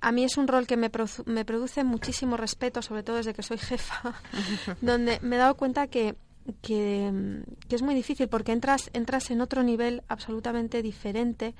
a 0.00 0.12
mí 0.12 0.24
es 0.24 0.36
un 0.36 0.48
rol 0.48 0.66
que 0.66 0.76
me, 0.76 0.90
me, 1.26 1.44
produce 1.44 1.84
muchísimo 1.84 2.36
respeto, 2.36 2.82
sobre 2.82 3.02
todo 3.02 3.16
desde 3.16 3.34
que 3.34 3.42
soy 3.42 3.58
jefa, 3.58 4.14
donde 4.80 5.20
me 5.20 5.36
he 5.36 5.38
dado 5.38 5.56
cuenta 5.56 5.86
que, 5.86 6.16
que, 6.62 7.42
es 7.68 7.82
muy 7.82 7.94
difícil 7.94 8.28
porque 8.28 8.52
entras, 8.52 8.90
entras 8.92 9.30
en 9.30 9.40
otro 9.40 9.62
nivel 9.62 10.02
absolutamente 10.08 10.82
diferente 10.82 11.54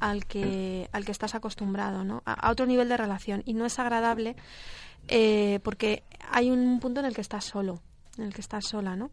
al 0.00 0.26
que, 0.26 0.88
al 0.92 1.04
que 1.04 1.12
estás 1.12 1.34
acostumbrado, 1.34 2.04
¿no? 2.04 2.22
a, 2.26 2.50
otro 2.50 2.66
nivel 2.66 2.88
de 2.88 2.96
relación. 2.96 3.42
Y 3.46 3.54
no 3.54 3.64
es 3.64 3.78
agradable 3.78 4.36
eh, 5.06 5.60
porque 5.62 6.02
hay 6.30 6.50
un 6.50 6.80
punto 6.80 7.00
en 7.00 7.06
el 7.06 7.14
que 7.14 7.20
estás 7.20 7.44
solo, 7.44 7.80
en 8.16 8.24
el 8.24 8.34
que 8.34 8.40
estás 8.40 8.66
sola, 8.66 8.96
¿no? 8.96 9.10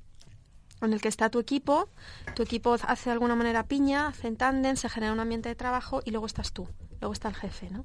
En 0.86 0.94
el 0.94 1.02
que 1.02 1.08
está 1.08 1.30
tu 1.30 1.40
equipo, 1.40 1.90
tu 2.36 2.44
equipo 2.44 2.74
hace 2.74 3.10
de 3.10 3.14
alguna 3.14 3.36
manera 3.36 3.68
piña, 3.68 4.08
hace 4.08 4.32
tándem, 4.32 4.76
se 4.76 4.90
genera 4.90 5.14
un 5.14 5.20
ambiente 5.20 5.50
de 5.50 5.56
trabajo 5.56 6.02
y 6.06 6.12
luego 6.12 6.26
estás 6.26 6.54
tú, 6.54 6.68
luego 7.02 7.14
está 7.14 7.30
el 7.30 7.36
jefe, 7.36 7.70
¿no? 7.70 7.84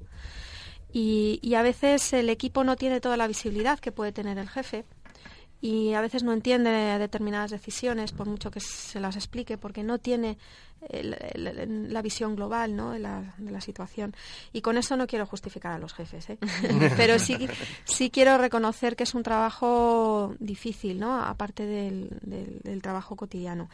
Y 0.93 1.53
a 1.55 1.61
veces 1.61 2.11
el 2.11 2.29
equipo 2.29 2.65
no 2.65 2.75
tiene 2.75 2.99
toda 2.99 3.15
la 3.15 3.25
visibilidad 3.27 3.79
que 3.79 3.93
puede 3.93 4.11
tener 4.11 4.37
el 4.37 4.49
jefe 4.49 4.85
y 5.61 5.93
a 5.93 6.01
veces 6.01 6.23
no 6.23 6.33
entiende 6.33 6.71
determinadas 6.97 7.51
decisiones 7.51 8.11
por 8.11 8.27
mucho 8.27 8.49
que 8.49 8.59
se 8.59 8.99
las 8.99 9.15
explique 9.15 9.57
porque 9.57 9.83
no 9.83 9.99
tiene 9.99 10.37
la 10.89 12.01
visión 12.01 12.35
global 12.35 12.75
¿no? 12.75 12.91
de, 12.91 12.99
la, 12.99 13.35
de, 13.37 13.51
la, 13.51 13.61
situación. 13.61 14.15
Y 14.51 14.61
con 14.61 14.77
eso 14.77 14.97
no 14.97 15.05
quiero 15.05 15.25
justificar 15.25 15.71
a 15.71 15.77
los 15.77 15.93
jefes, 15.93 16.29
¿eh? 16.29 16.37
pero 16.97 17.19
sí, 17.19 17.47
sí 17.83 18.09
quiero 18.09 18.37
reconocer 18.37 18.95
que 18.95 19.03
es 19.03 19.13
un 19.13 19.23
trabajo 19.23 20.35
difícil, 20.39 20.99
¿no? 20.99 21.21
aparte 21.21 21.65
del, 21.65 22.09
del, 22.21 22.81
trabajo 22.81 23.15
cotidiano. 23.15 23.69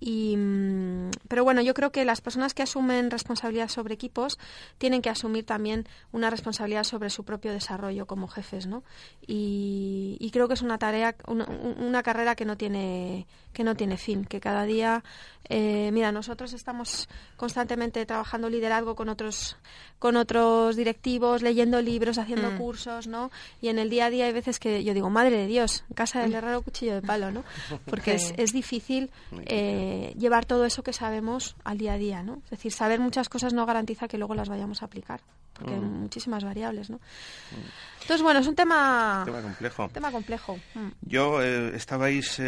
Y, 0.00 0.36
mm, 0.36 1.10
pero 1.28 1.44
bueno, 1.44 1.60
yo 1.60 1.74
creo 1.74 1.92
que 1.92 2.04
las 2.04 2.20
personas 2.22 2.54
que 2.54 2.62
asumen 2.62 3.10
responsabilidad 3.10 3.68
sobre 3.68 3.94
equipos 3.94 4.38
tienen 4.78 5.02
que 5.02 5.10
asumir 5.10 5.44
también 5.44 5.86
una 6.12 6.30
responsabilidad 6.30 6.84
sobre 6.84 7.10
su 7.10 7.24
propio 7.24 7.52
desarrollo 7.52 8.06
como 8.06 8.28
jefes, 8.28 8.66
¿no? 8.66 8.82
Y, 9.26 10.16
y 10.20 10.30
creo 10.30 10.48
que 10.48 10.54
es 10.54 10.62
una 10.62 10.78
tarea, 10.78 11.16
una, 11.26 11.44
una 11.46 12.02
carrera 12.02 12.34
que 12.34 12.44
no 12.44 12.56
tiene 12.56 13.26
que 13.56 13.64
no 13.64 13.74
tiene 13.74 13.96
fin, 13.96 14.26
que 14.26 14.38
cada 14.38 14.64
día, 14.64 15.02
eh, 15.48 15.88
mira, 15.90 16.12
nosotros 16.12 16.52
estamos 16.52 17.08
constantemente 17.38 18.04
trabajando 18.04 18.50
liderazgo 18.50 18.94
con 18.94 19.08
otros, 19.08 19.56
con 19.98 20.16
otros 20.16 20.76
directivos, 20.76 21.40
leyendo 21.40 21.80
libros, 21.80 22.18
haciendo 22.18 22.50
mm. 22.50 22.58
cursos, 22.58 23.06
¿no? 23.06 23.30
Y 23.62 23.68
en 23.68 23.78
el 23.78 23.88
día 23.88 24.06
a 24.06 24.10
día 24.10 24.26
hay 24.26 24.34
veces 24.34 24.58
que 24.58 24.84
yo 24.84 24.92
digo, 24.92 25.08
madre 25.08 25.38
de 25.38 25.46
Dios, 25.46 25.84
casa 25.94 26.20
del 26.20 26.34
herrero 26.34 26.60
cuchillo 26.60 26.96
de 26.96 27.00
palo, 27.00 27.30
¿no? 27.30 27.44
Porque 27.86 28.16
es, 28.16 28.34
es, 28.36 28.52
difícil 28.52 29.10
eh, 29.46 30.14
llevar 30.18 30.44
todo 30.44 30.66
eso 30.66 30.82
que 30.82 30.92
sabemos 30.92 31.56
al 31.64 31.78
día 31.78 31.94
a 31.94 31.98
día, 31.98 32.22
¿no? 32.22 32.42
Es 32.44 32.50
decir, 32.50 32.72
saber 32.72 33.00
muchas 33.00 33.30
cosas 33.30 33.54
no 33.54 33.64
garantiza 33.64 34.06
que 34.06 34.18
luego 34.18 34.34
las 34.34 34.50
vayamos 34.50 34.82
a 34.82 34.84
aplicar, 34.84 35.22
porque 35.54 35.72
hay 35.72 35.80
mm. 35.80 36.02
muchísimas 36.02 36.44
variables, 36.44 36.90
¿no? 36.90 36.98
Mm. 36.98 37.96
Entonces, 38.02 38.22
bueno, 38.22 38.38
es 38.38 38.46
un 38.46 38.54
tema... 38.54 39.22
Tema 39.24 39.42
complejo. 39.42 39.88
Tema 39.88 40.12
complejo. 40.12 40.58
Yo, 41.00 41.15
eh, 41.16 41.72
estabais 41.74 42.40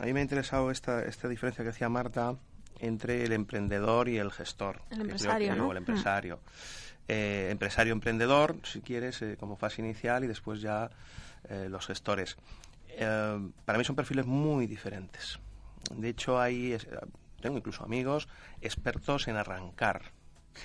a 0.00 0.04
mí 0.04 0.12
me 0.12 0.20
ha 0.20 0.22
interesado 0.22 0.70
esta, 0.70 1.04
esta 1.04 1.28
diferencia 1.28 1.64
que 1.64 1.70
hacía 1.70 1.88
Marta 1.88 2.34
entre 2.80 3.24
el 3.24 3.32
emprendedor 3.32 4.08
y 4.08 4.18
el 4.18 4.30
gestor. 4.30 4.82
El 4.90 5.02
empresario, 5.02 5.70
El 5.70 5.76
empresario. 5.76 6.40
Eh, 7.08 7.48
empresario 7.50 7.92
emprendedor, 7.92 8.56
si 8.64 8.80
quieres, 8.80 9.22
eh, 9.22 9.36
como 9.38 9.56
fase 9.56 9.82
inicial 9.82 10.24
y 10.24 10.26
después 10.26 10.60
ya 10.60 10.90
eh, 11.48 11.68
los 11.68 11.86
gestores. 11.86 12.36
para 13.64 13.78
mí 13.78 13.84
son 13.84 13.96
perfiles 13.96 14.26
muy 14.26 14.66
diferentes. 14.66 15.38
De 15.94 16.08
hecho, 16.08 16.40
hay, 16.40 16.76
tengo 17.40 17.58
incluso 17.58 17.84
amigos 17.84 18.28
expertos 18.60 19.28
en 19.28 19.36
arrancar, 19.36 20.12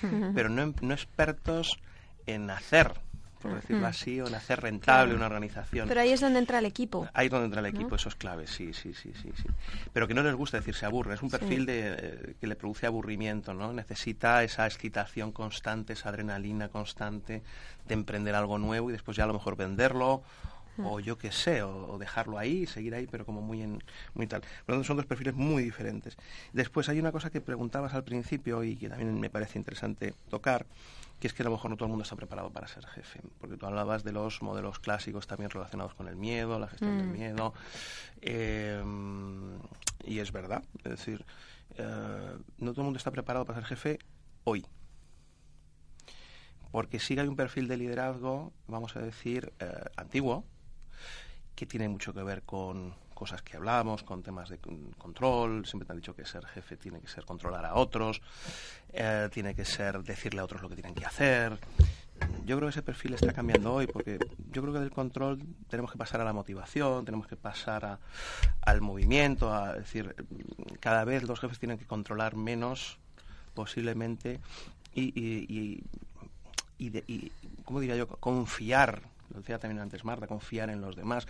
pero 0.35 0.49
no, 0.49 0.73
no 0.81 0.93
expertos 0.93 1.79
en 2.25 2.49
hacer 2.49 2.93
por 3.41 3.55
decirlo 3.55 3.87
así, 3.87 4.19
o 4.21 4.27
en 4.27 4.35
hacer 4.35 4.61
rentable 4.61 5.15
una 5.15 5.25
organización. 5.25 5.87
Pero 5.87 6.01
ahí 6.01 6.11
es 6.11 6.21
donde 6.21 6.39
entra 6.39 6.59
el 6.59 6.65
equipo. 6.65 7.07
Ahí 7.13 7.27
es 7.27 7.31
donde 7.31 7.45
entra 7.45 7.59
el 7.59 7.67
equipo, 7.67 7.95
eso 7.95 8.09
es 8.09 8.15
clave, 8.15 8.47
sí, 8.47 8.73
sí, 8.73 8.93
sí, 8.93 9.11
sí, 9.21 9.31
sí. 9.35 9.47
Pero 9.93 10.07
que 10.07 10.13
no 10.13 10.23
les 10.23 10.35
gusta 10.35 10.57
decir 10.57 10.75
se 10.75 10.85
aburre, 10.85 11.13
es 11.13 11.21
un 11.21 11.29
perfil 11.29 11.65
de, 11.65 11.95
eh, 11.97 12.35
que 12.39 12.47
le 12.47 12.55
produce 12.55 12.85
aburrimiento, 12.85 13.53
¿no? 13.53 13.73
Necesita 13.73 14.43
esa 14.43 14.65
excitación 14.65 15.31
constante, 15.31 15.93
esa 15.93 16.09
adrenalina 16.09 16.69
constante 16.69 17.41
de 17.87 17.93
emprender 17.93 18.35
algo 18.35 18.57
nuevo 18.57 18.89
y 18.89 18.93
después 18.93 19.17
ya 19.17 19.23
a 19.23 19.27
lo 19.27 19.33
mejor 19.33 19.55
venderlo 19.55 20.23
o 20.83 20.99
yo 20.99 21.17
qué 21.17 21.31
sé, 21.31 21.63
o, 21.63 21.97
dejarlo 21.97 22.37
ahí, 22.37 22.65
seguir 22.65 22.93
ahí, 22.93 23.07
pero 23.07 23.25
como 23.25 23.41
muy 23.41 23.61
en 23.61 23.83
muy 24.13 24.27
tal. 24.27 24.41
Por 24.41 24.49
lo 24.67 24.75
tanto, 24.75 24.83
son 24.83 24.97
dos 24.97 25.05
perfiles 25.05 25.33
muy 25.33 25.63
diferentes. 25.63 26.17
Después 26.53 26.89
hay 26.89 26.99
una 26.99 27.11
cosa 27.11 27.29
que 27.29 27.41
preguntabas 27.41 27.93
al 27.93 28.03
principio 28.03 28.63
y 28.63 28.75
que 28.75 28.89
también 28.89 29.19
me 29.19 29.29
parece 29.29 29.57
interesante 29.57 30.13
tocar, 30.29 30.65
que 31.19 31.27
es 31.27 31.33
que 31.33 31.43
a 31.43 31.45
lo 31.45 31.51
mejor 31.51 31.71
no 31.71 31.77
todo 31.77 31.85
el 31.85 31.91
mundo 31.91 32.03
está 32.03 32.15
preparado 32.15 32.51
para 32.51 32.67
ser 32.67 32.85
jefe, 32.85 33.21
porque 33.39 33.57
tú 33.57 33.65
hablabas 33.65 34.03
de 34.03 34.11
los 34.11 34.41
modelos 34.41 34.79
clásicos 34.79 35.25
también 35.25 35.49
relacionados 35.49 35.93
con 35.95 36.07
el 36.07 36.15
miedo, 36.15 36.59
la 36.59 36.67
gestión 36.67 36.97
del 36.97 37.07
miedo, 37.07 37.53
eh, 38.21 38.83
y 40.03 40.19
es 40.19 40.31
verdad, 40.31 40.63
es 40.83 40.91
decir, 40.91 41.25
eh, 41.75 42.37
no 42.57 42.71
todo 42.71 42.81
el 42.81 42.85
mundo 42.85 42.97
está 42.97 43.11
preparado 43.11 43.45
para 43.45 43.59
ser 43.59 43.67
jefe 43.67 43.99
hoy. 44.43 44.65
Porque 46.71 46.99
sí 46.99 47.17
hay 47.17 47.27
un 47.27 47.35
perfil 47.35 47.67
de 47.67 47.77
liderazgo, 47.77 48.53
vamos 48.67 48.95
a 48.95 48.99
decir, 48.99 49.53
eh, 49.59 49.85
antiguo, 49.95 50.45
que 51.55 51.65
tiene 51.65 51.89
mucho 51.89 52.13
que 52.13 52.21
ver 52.21 52.43
con 52.43 52.93
cosas 53.17 53.41
que 53.41 53.57
hablamos, 53.57 54.03
con 54.03 54.21
temas 54.21 54.47
de 54.47 54.59
control. 54.95 55.65
Siempre 55.65 55.87
te 55.87 55.93
han 55.93 55.97
dicho 55.97 56.15
que 56.15 56.23
ser 56.23 56.45
jefe 56.45 56.77
tiene 56.77 57.01
que 57.01 57.07
ser 57.07 57.25
controlar 57.25 57.65
a 57.65 57.73
otros, 57.73 58.21
eh, 58.93 59.27
tiene 59.33 59.55
que 59.55 59.65
ser 59.65 60.03
decirle 60.03 60.39
a 60.39 60.43
otros 60.43 60.61
lo 60.61 60.69
que 60.69 60.75
tienen 60.75 60.93
que 60.93 61.03
hacer. 61.03 61.57
Yo 62.45 62.57
creo 62.57 62.67
que 62.67 62.73
ese 62.73 62.83
perfil 62.83 63.15
está 63.15 63.33
cambiando 63.33 63.73
hoy 63.73 63.87
porque 63.87 64.19
yo 64.51 64.61
creo 64.61 64.73
que 64.75 64.81
del 64.81 64.91
control 64.91 65.41
tenemos 65.67 65.91
que 65.91 65.97
pasar 65.97 66.21
a 66.21 66.25
la 66.25 66.31
motivación, 66.31 67.05
tenemos 67.05 67.25
que 67.25 67.35
pasar 67.35 67.97
al 68.61 68.81
movimiento, 68.81 69.51
a 69.51 69.73
decir, 69.73 70.15
cada 70.79 71.03
vez 71.03 71.23
los 71.23 71.39
jefes 71.39 71.57
tienen 71.57 71.79
que 71.79 71.87
controlar 71.87 72.35
menos 72.35 72.99
posiblemente 73.55 74.39
y, 74.93 75.05
y, 75.19 75.83
y, 76.77 77.03
y 77.07 77.31
¿cómo 77.65 77.79
diría 77.79 77.95
yo? 77.95 78.07
Confiar 78.07 79.01
lo 79.29 79.39
decía 79.39 79.59
también 79.59 79.81
antes 79.81 80.03
Marta, 80.03 80.27
confiar 80.27 80.69
en 80.69 80.81
los 80.81 80.95
demás, 80.95 81.27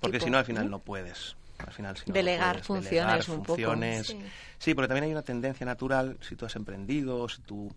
porque 0.00 0.20
si 0.20 0.30
no 0.30 0.38
al 0.38 0.44
final 0.44 0.70
no 0.70 0.78
puedes. 0.78 1.36
Al 1.58 1.72
final, 1.72 1.96
si 1.96 2.04
no 2.06 2.12
delegar 2.12 2.62
funciones 2.62 3.28
un 3.28 3.44
funciones. 3.44 4.12
Poco. 4.12 4.24
Sí. 4.58 4.74
porque 4.74 4.88
también 4.88 5.04
hay 5.04 5.12
una 5.12 5.22
tendencia 5.22 5.64
natural, 5.64 6.18
si 6.20 6.36
tú 6.36 6.44
has 6.44 6.54
emprendido, 6.54 7.28
si 7.30 7.40
tú 7.42 7.72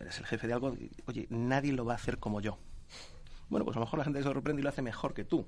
eres 0.00 0.18
el 0.18 0.26
jefe 0.26 0.46
de 0.48 0.52
algo, 0.52 0.76
oye, 1.06 1.26
nadie 1.30 1.72
lo 1.72 1.84
va 1.84 1.92
a 1.92 1.96
hacer 1.96 2.18
como 2.18 2.40
yo. 2.40 2.58
Bueno, 3.48 3.64
pues 3.64 3.76
a 3.76 3.80
lo 3.80 3.86
mejor 3.86 3.98
la 3.98 4.04
gente 4.04 4.18
se 4.18 4.24
sorprende 4.24 4.60
y 4.60 4.62
lo 4.64 4.68
hace 4.68 4.82
mejor 4.82 5.14
que 5.14 5.24
tú, 5.24 5.46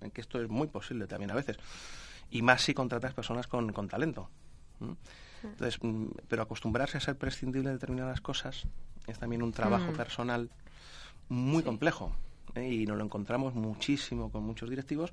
en 0.00 0.10
que 0.10 0.20
esto 0.20 0.40
es 0.40 0.48
muy 0.48 0.68
posible 0.68 1.06
también 1.06 1.30
a 1.30 1.34
veces. 1.34 1.56
Y 2.30 2.42
más 2.42 2.62
si 2.62 2.74
contratas 2.74 3.14
personas 3.14 3.46
con, 3.46 3.72
con 3.72 3.88
talento. 3.88 4.30
Entonces, 5.42 5.78
mm, 5.82 6.06
pero 6.28 6.42
acostumbrarse 6.42 6.98
a 6.98 7.00
ser 7.00 7.16
prescindible 7.16 7.68
de 7.68 7.74
determinadas 7.74 8.20
cosas 8.20 8.66
es 9.06 9.18
también 9.18 9.42
un 9.42 9.52
trabajo 9.52 9.92
mm. 9.92 9.96
personal 9.96 10.50
muy 11.28 11.62
complejo. 11.62 12.12
¿Eh? 12.54 12.68
y 12.68 12.86
nos 12.86 12.98
lo 12.98 13.04
encontramos 13.04 13.54
muchísimo 13.54 14.30
con 14.30 14.42
muchos 14.44 14.68
directivos, 14.68 15.12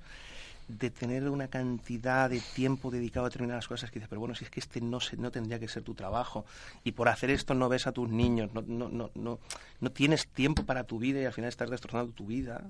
de 0.67 0.89
tener 0.89 1.29
una 1.29 1.48
cantidad 1.48 2.29
de 2.29 2.41
tiempo 2.53 2.91
dedicado 2.91 3.25
a 3.25 3.29
determinadas 3.29 3.67
cosas 3.67 3.89
que 3.89 4.00
dices, 4.00 4.10
pero 4.10 4.19
bueno, 4.19 4.36
si 4.36 4.43
es 4.43 4.51
que 4.51 4.60
este 4.60 4.81
no, 4.81 5.00
se, 5.00 5.15
no 5.15 5.31
tendría 5.31 5.60
que 5.60 5.67
ser 5.67 5.84
tu 5.84 5.93
trabajo 5.93 6.46
y 6.84 6.91
por 6.91 7.07
hacer 7.07 7.29
esto 7.29 7.53
no 7.53 7.69
ves 7.69 7.88
a 7.88 7.93
tus 7.93 8.10
niños, 8.10 8.53
no, 8.53 8.62
no, 8.62 8.89
no, 8.89 9.10
no, 9.15 9.39
no 9.79 9.91
tienes 9.91 10.27
tiempo 10.27 10.65
para 10.65 10.84
tu 10.84 11.00
vida 11.00 11.22
y 11.22 11.25
al 11.25 11.34
final 11.34 11.48
estás 11.50 11.69
destrozando 11.69 12.12
tu 12.12 12.25
vida 12.25 12.65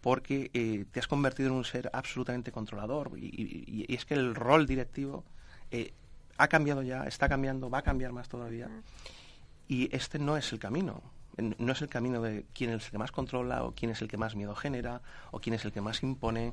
porque 0.00 0.50
eh, 0.54 0.86
te 0.90 1.00
has 1.00 1.06
convertido 1.06 1.50
en 1.50 1.54
un 1.54 1.64
ser 1.64 1.90
absolutamente 1.92 2.50
controlador 2.50 3.12
y, 3.16 3.84
y, 3.88 3.94
es 3.94 4.04
que 4.06 4.14
el 4.14 4.34
rol 4.34 4.66
directivo 4.66 5.22
eh, 5.70 5.92
ha 6.38 6.48
cambiado 6.48 6.82
ya, 6.82 7.04
está 7.04 7.28
cambiando, 7.28 7.68
va 7.68 7.78
a 7.78 7.82
cambiar 7.82 8.12
más 8.12 8.28
todavía 8.28 8.70
y 9.68 9.94
este 9.94 10.18
no 10.18 10.36
es 10.36 10.50
el 10.52 10.58
camino 10.58 11.02
no 11.36 11.72
es 11.72 11.82
el 11.82 11.88
camino 11.88 12.20
de 12.20 12.44
quién 12.54 12.70
es 12.70 12.84
el 12.86 12.90
que 12.90 12.98
más 12.98 13.12
controla 13.12 13.64
o 13.64 13.72
quién 13.72 13.90
es 13.90 14.02
el 14.02 14.08
que 14.08 14.16
más 14.16 14.34
miedo 14.34 14.54
genera 14.54 15.00
o 15.30 15.40
quién 15.40 15.54
es 15.54 15.64
el 15.64 15.72
que 15.72 15.80
más 15.80 16.02
impone, 16.02 16.52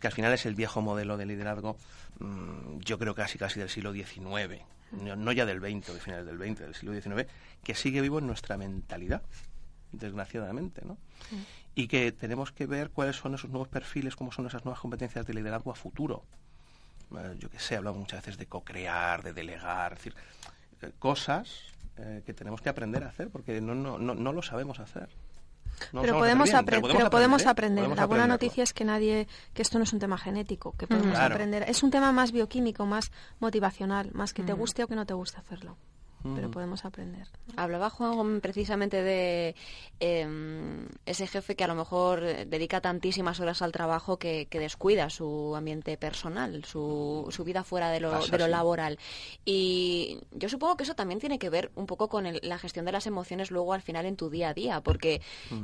que 0.00 0.06
al 0.06 0.12
final 0.12 0.32
es 0.32 0.46
el 0.46 0.54
viejo 0.54 0.82
modelo 0.82 1.16
de 1.16 1.26
liderazgo, 1.26 1.76
mm, 2.18 2.78
yo 2.80 2.98
creo 2.98 3.14
casi 3.14 3.38
casi 3.38 3.60
del 3.60 3.68
siglo 3.68 3.92
XIX, 3.92 4.62
no, 4.92 5.32
ya 5.32 5.46
del 5.46 5.60
XX, 5.60 5.94
de 5.94 6.00
finales 6.00 6.26
del 6.26 6.38
XX, 6.38 6.60
del 6.60 6.74
siglo 6.74 7.00
XIX, 7.00 7.28
que 7.62 7.74
sigue 7.74 8.00
vivo 8.00 8.18
en 8.18 8.26
nuestra 8.26 8.56
mentalidad, 8.56 9.22
desgraciadamente, 9.92 10.82
¿no? 10.84 10.96
Y 11.74 11.88
que 11.88 12.12
tenemos 12.12 12.52
que 12.52 12.66
ver 12.66 12.90
cuáles 12.90 13.16
son 13.16 13.34
esos 13.34 13.50
nuevos 13.50 13.68
perfiles, 13.68 14.16
cómo 14.16 14.32
son 14.32 14.46
esas 14.46 14.64
nuevas 14.64 14.80
competencias 14.80 15.26
de 15.26 15.34
liderazgo 15.34 15.70
a 15.70 15.74
futuro. 15.74 16.24
Eh, 17.16 17.36
yo 17.38 17.50
que 17.50 17.58
sé, 17.58 17.76
hablamos 17.76 18.00
muchas 18.00 18.20
veces 18.22 18.38
de 18.38 18.46
co-crear, 18.46 19.22
de 19.22 19.32
delegar, 19.32 19.92
es 19.92 19.98
decir, 19.98 20.14
eh, 20.82 20.92
cosas 20.98 21.75
eh, 21.98 22.22
que 22.24 22.34
tenemos 22.34 22.60
que 22.60 22.68
aprender 22.68 23.04
a 23.04 23.08
hacer 23.08 23.30
porque 23.30 23.60
no, 23.60 23.74
no, 23.74 23.98
no, 23.98 24.14
no 24.14 24.32
lo 24.32 24.42
sabemos 24.42 24.80
hacer. 24.80 25.08
pero, 25.92 26.18
podemos 26.18 26.50
pero, 26.64 27.10
podemos, 27.10 27.46
aprender. 27.46 27.88
La 27.88 28.06
buena 28.06 28.26
noticia 28.26 28.64
es 28.64 28.72
que 28.72 28.84
nadie, 28.84 29.28
que 29.54 29.62
esto 29.62 29.78
no 29.78 29.84
es 29.84 29.92
un 29.92 29.98
tema 29.98 30.18
genético, 30.18 30.72
que 30.72 30.86
podemos 30.86 31.18
aprender. 31.18 31.64
Es 31.68 31.82
un 31.82 31.90
tema 31.90 32.12
más 32.12 32.32
bioquímico, 32.32 32.86
más 32.86 33.10
motivacional, 33.40 34.10
más 34.12 34.32
que 34.32 34.42
te 34.42 34.52
guste 34.52 34.84
o 34.84 34.88
que 34.88 34.94
no 34.94 35.06
te 35.06 35.14
guste 35.14 35.38
hacerlo 35.38 35.76
pero 36.34 36.50
podemos 36.50 36.84
aprender. 36.84 37.28
Hablaba 37.56 37.90
Juan 37.90 38.40
precisamente 38.40 39.02
de 39.02 39.54
em, 40.00 40.88
ese 41.04 41.26
jefe 41.26 41.54
que 41.54 41.64
a 41.64 41.68
lo 41.68 41.74
mejor 41.74 42.20
dedica 42.20 42.80
tantísimas 42.80 43.40
horas 43.40 43.62
al 43.62 43.72
trabajo 43.72 44.18
que, 44.18 44.48
descuida 44.50 45.10
su 45.10 45.54
ambiente 45.54 45.96
personal, 45.98 46.64
su, 46.64 47.26
su 47.30 47.44
vida 47.44 47.62
fuera 47.62 47.90
de 47.90 48.00
lo, 48.00 48.26
de 48.26 48.38
lo 48.38 48.48
laboral. 48.48 48.98
Y 49.44 50.18
yo 50.32 50.48
supongo 50.48 50.76
que 50.76 50.84
eso 50.84 50.94
también 50.94 51.20
tiene 51.20 51.38
que 51.38 51.50
ver 51.50 51.70
un 51.74 51.86
poco 51.86 52.08
con 52.08 52.26
la 52.42 52.58
gestión 52.58 52.86
de 52.86 52.92
las 52.92 53.06
emociones 53.06 53.50
luego 53.50 53.72
al 53.72 53.82
final 53.82 54.06
en 54.06 54.16
tu 54.16 54.30
día 54.30 54.50
a 54.50 54.54
día, 54.54 54.80
porque 54.80 55.20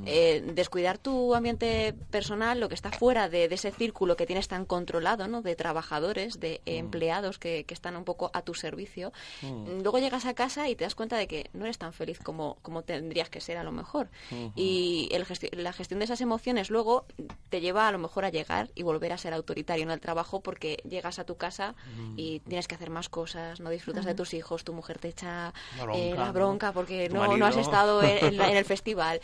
eh, 0.06 0.42
descuidar 0.54 0.98
tu 0.98 1.34
ambiente 1.34 1.94
personal, 2.10 2.60
lo 2.60 2.68
que 2.68 2.74
está 2.74 2.90
fuera 2.90 3.28
de, 3.28 3.44
ese 3.52 3.70
círculo 3.70 4.16
que 4.16 4.26
tienes 4.26 4.48
tan 4.48 4.64
controlado, 4.64 5.28
¿no? 5.28 5.42
de 5.42 5.56
trabajadores, 5.56 6.40
de 6.40 6.60
empleados 6.66 7.38
que, 7.38 7.64
que, 7.64 7.74
están 7.74 7.96
un 7.96 8.04
poco 8.04 8.30
a 8.32 8.42
tu 8.42 8.54
servicio, 8.54 9.12
luego 9.42 9.98
llegas 9.98 10.26
a 10.26 10.34
casa 10.42 10.68
y 10.68 10.74
te 10.74 10.84
das 10.84 10.96
cuenta 10.96 11.16
de 11.16 11.28
que 11.28 11.50
no 11.52 11.64
eres 11.66 11.78
tan 11.78 11.92
feliz 11.92 12.18
como, 12.18 12.56
como 12.62 12.82
tendrías 12.82 13.30
que 13.30 13.40
ser 13.40 13.58
a 13.58 13.64
lo 13.64 13.70
mejor. 13.70 14.08
Y 14.56 15.08
el 15.12 15.24
la 15.52 15.72
gestión 15.72 16.00
de 16.00 16.04
esas 16.04 16.20
emociones 16.20 16.68
luego 16.68 17.06
te 17.48 17.60
lleva 17.60 17.86
a 17.86 17.92
lo 17.92 17.98
mejor 17.98 18.24
a 18.24 18.30
llegar 18.30 18.70
y 18.74 18.82
volver 18.82 19.12
a 19.12 19.18
ser 19.18 19.32
autoritario 19.34 19.84
en 19.84 19.90
el 19.90 20.00
trabajo 20.00 20.40
porque 20.40 20.82
llegas 20.88 21.20
a 21.20 21.24
tu 21.24 21.36
casa 21.36 21.74
y 22.16 22.40
tienes 22.40 22.66
que 22.66 22.74
hacer 22.74 22.90
más 22.90 23.08
cosas, 23.08 23.60
no 23.60 23.70
disfrutas 23.70 24.04
de 24.04 24.14
tus 24.14 24.34
hijos, 24.34 24.64
tu 24.64 24.72
mujer 24.72 24.98
te 24.98 25.08
echa 25.08 25.52
la 25.78 26.32
bronca, 26.32 26.70
eh, 26.70 26.72
porque 26.74 27.08
no, 27.08 27.36
no, 27.36 27.46
has 27.46 27.56
estado 27.56 28.02
en, 28.02 28.40
el 28.40 28.64
festival. 28.74 29.20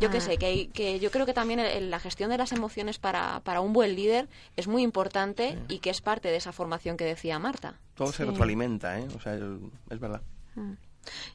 Yo 0.00 0.08
qué 0.10 0.20
sé, 0.20 0.36
que, 0.38 0.70
que 0.70 1.00
yo 1.00 1.10
creo 1.10 1.26
que 1.26 1.34
también 1.34 1.60
la 1.90 1.98
gestión 1.98 2.30
de 2.30 2.38
las 2.38 2.52
emociones 2.52 2.98
para, 2.98 3.40
para 3.40 3.60
un 3.60 3.72
buen 3.72 3.96
líder 3.96 4.28
es 4.56 4.68
muy 4.68 4.82
importante 4.82 5.58
y 5.68 5.80
que 5.80 5.90
es 5.90 6.00
parte 6.00 6.28
de 6.28 6.36
esa 6.36 6.52
formación 6.52 6.96
que 6.96 7.04
decía 7.04 7.38
Marta. 7.38 7.74
Todo 7.94 8.12
se 8.12 8.24
retroalimenta, 8.24 8.98
¿eh? 8.98 9.08
O 9.16 9.20
sea, 9.20 9.34
es 9.34 10.00
verdad. 10.00 10.22
Mm. 10.60 10.76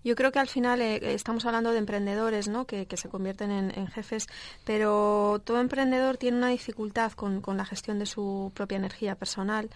Yo 0.03 0.15
creo 0.15 0.32
que 0.32 0.39
al 0.39 0.48
final 0.48 0.82
eh, 0.82 1.13
estamos 1.13 1.46
hablando 1.46 1.72
de 1.72 1.79
emprendedores 1.79 2.48
¿no? 2.48 2.65
que, 2.65 2.88
se 2.96 3.10
convierten 3.10 3.51
en, 3.51 3.88
jefes, 3.88 4.27
pero 4.63 5.41
todo 5.44 5.60
emprendedor 5.60 6.17
tiene 6.17 6.38
una 6.38 6.50
dificultad 6.50 7.12
con, 7.13 7.41
la 7.58 7.65
gestión 7.65 8.00
de 8.00 8.05
su 8.05 8.51
propia 8.53 8.77
energía 8.77 9.15
personal. 9.15 9.70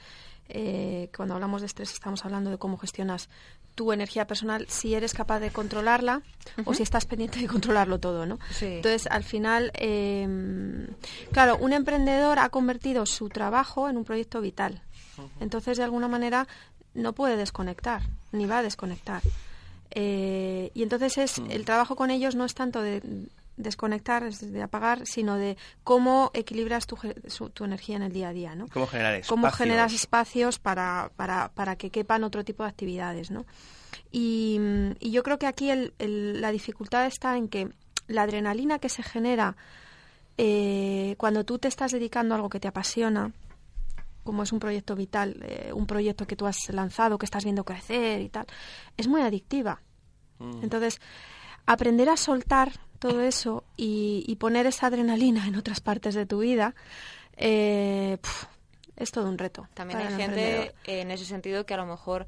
Eh, 0.47 1.09
cuando 1.15 1.35
hablamos 1.35 1.61
de 1.61 1.67
estrés 1.67 1.93
estamos 1.93 2.25
hablando 2.25 2.49
de 2.49 2.57
cómo 2.57 2.77
gestionas 2.77 3.29
tu 3.75 3.93
energía 3.93 4.27
personal, 4.27 4.65
si 4.67 4.93
eres 4.93 5.13
capaz 5.13 5.39
de 5.39 5.51
controlarla 5.51 6.21
o 6.65 6.73
si 6.73 6.83
estás 6.83 7.05
pendiente 7.05 7.39
de 7.39 7.47
controlarlo 7.47 7.99
todo. 7.99 8.25
¿no? 8.25 8.37
Entonces, 8.59 9.07
al 9.07 9.23
final, 9.23 9.71
em, 9.75 10.87
claro, 11.31 11.57
un 11.57 11.71
emprendedor 11.71 12.39
ha 12.39 12.49
convertido 12.49 13.05
su 13.05 13.29
trabajo 13.29 13.87
en 13.87 13.95
un 13.97 14.03
proyecto 14.03 14.41
vital. 14.41 14.81
Entonces, 15.39 15.77
de 15.77 15.83
alguna 15.83 16.07
manera, 16.07 16.47
no 16.93 17.13
puede 17.13 17.37
desconectar, 17.37 18.01
ni 18.31 18.45
va 18.45 18.59
a 18.59 18.63
desconectar. 18.63 19.21
Eh, 19.91 20.71
y 20.73 20.83
entonces 20.83 21.17
es 21.17 21.39
mm. 21.39 21.51
el 21.51 21.65
trabajo 21.65 21.95
con 21.95 22.11
ellos 22.11 22.35
no 22.35 22.45
es 22.45 22.53
tanto 22.53 22.81
de 22.81 23.01
desconectar, 23.57 24.31
de 24.31 24.61
apagar, 24.61 25.05
sino 25.05 25.35
de 25.35 25.57
cómo 25.83 26.31
equilibras 26.33 26.87
tu, 26.87 26.97
tu 27.53 27.65
energía 27.65 27.97
en 27.97 28.03
el 28.03 28.13
día 28.13 28.29
a 28.29 28.33
día, 28.33 28.55
¿no? 28.55 28.67
Cómo 28.69 28.87
generar 28.87 29.15
espacios. 29.15 29.29
Cómo 29.29 29.51
generas 29.51 29.93
espacios 29.93 30.59
para, 30.59 31.11
para, 31.15 31.49
para 31.49 31.75
que 31.75 31.89
quepan 31.89 32.23
otro 32.23 32.45
tipo 32.45 32.63
de 32.63 32.69
actividades, 32.69 33.31
¿no? 33.31 33.45
Y, 34.11 34.59
y 34.99 35.11
yo 35.11 35.23
creo 35.23 35.37
que 35.37 35.47
aquí 35.47 35.69
el, 35.69 35.93
la 35.99 36.51
dificultad 36.51 37.05
está 37.05 37.37
en 37.37 37.49
que 37.49 37.69
la 38.07 38.23
adrenalina 38.23 38.79
que 38.79 38.89
se 38.89 39.03
genera 39.03 39.55
eh, 40.37 41.15
cuando 41.17 41.43
tú 41.43 41.59
te 41.59 41.67
estás 41.67 41.91
dedicando 41.91 42.33
a 42.33 42.37
algo 42.37 42.49
que 42.49 42.61
te 42.61 42.69
apasiona, 42.69 43.33
como 44.23 44.43
es 44.43 44.51
un 44.51 44.59
proyecto 44.59 44.95
vital, 44.95 45.43
eh, 45.43 45.71
un 45.73 45.85
proyecto 45.85 46.27
que 46.27 46.35
tú 46.35 46.45
has 46.45 46.69
lanzado, 46.69 47.17
que 47.17 47.25
estás 47.25 47.43
viendo 47.43 47.63
crecer 47.63 48.21
y 48.21 48.29
tal, 48.29 48.45
es 48.97 49.07
muy 49.07 49.21
adictiva. 49.21 49.81
Mm. 50.39 50.63
Entonces, 50.63 50.99
aprender 51.65 52.09
a 52.09 52.17
soltar 52.17 52.71
todo 52.99 53.21
eso 53.21 53.63
y, 53.77 54.35
poner 54.39 54.65
esa 54.65 54.87
adrenalina 54.87 55.47
en 55.47 55.55
otras 55.55 55.79
partes 55.79 56.15
de 56.15 56.25
tu 56.25 56.39
vida, 56.39 56.75
eh, 57.37 58.17
es 58.95 59.11
todo 59.11 59.29
un 59.29 59.37
reto. 59.37 59.67
También 59.73 59.99
hay 59.99 60.15
gente 60.15 60.73
en 60.85 61.11
ese 61.11 61.25
sentido 61.25 61.65
que 61.65 61.73
a 61.73 61.77
lo 61.77 61.85
mejor 61.85 62.27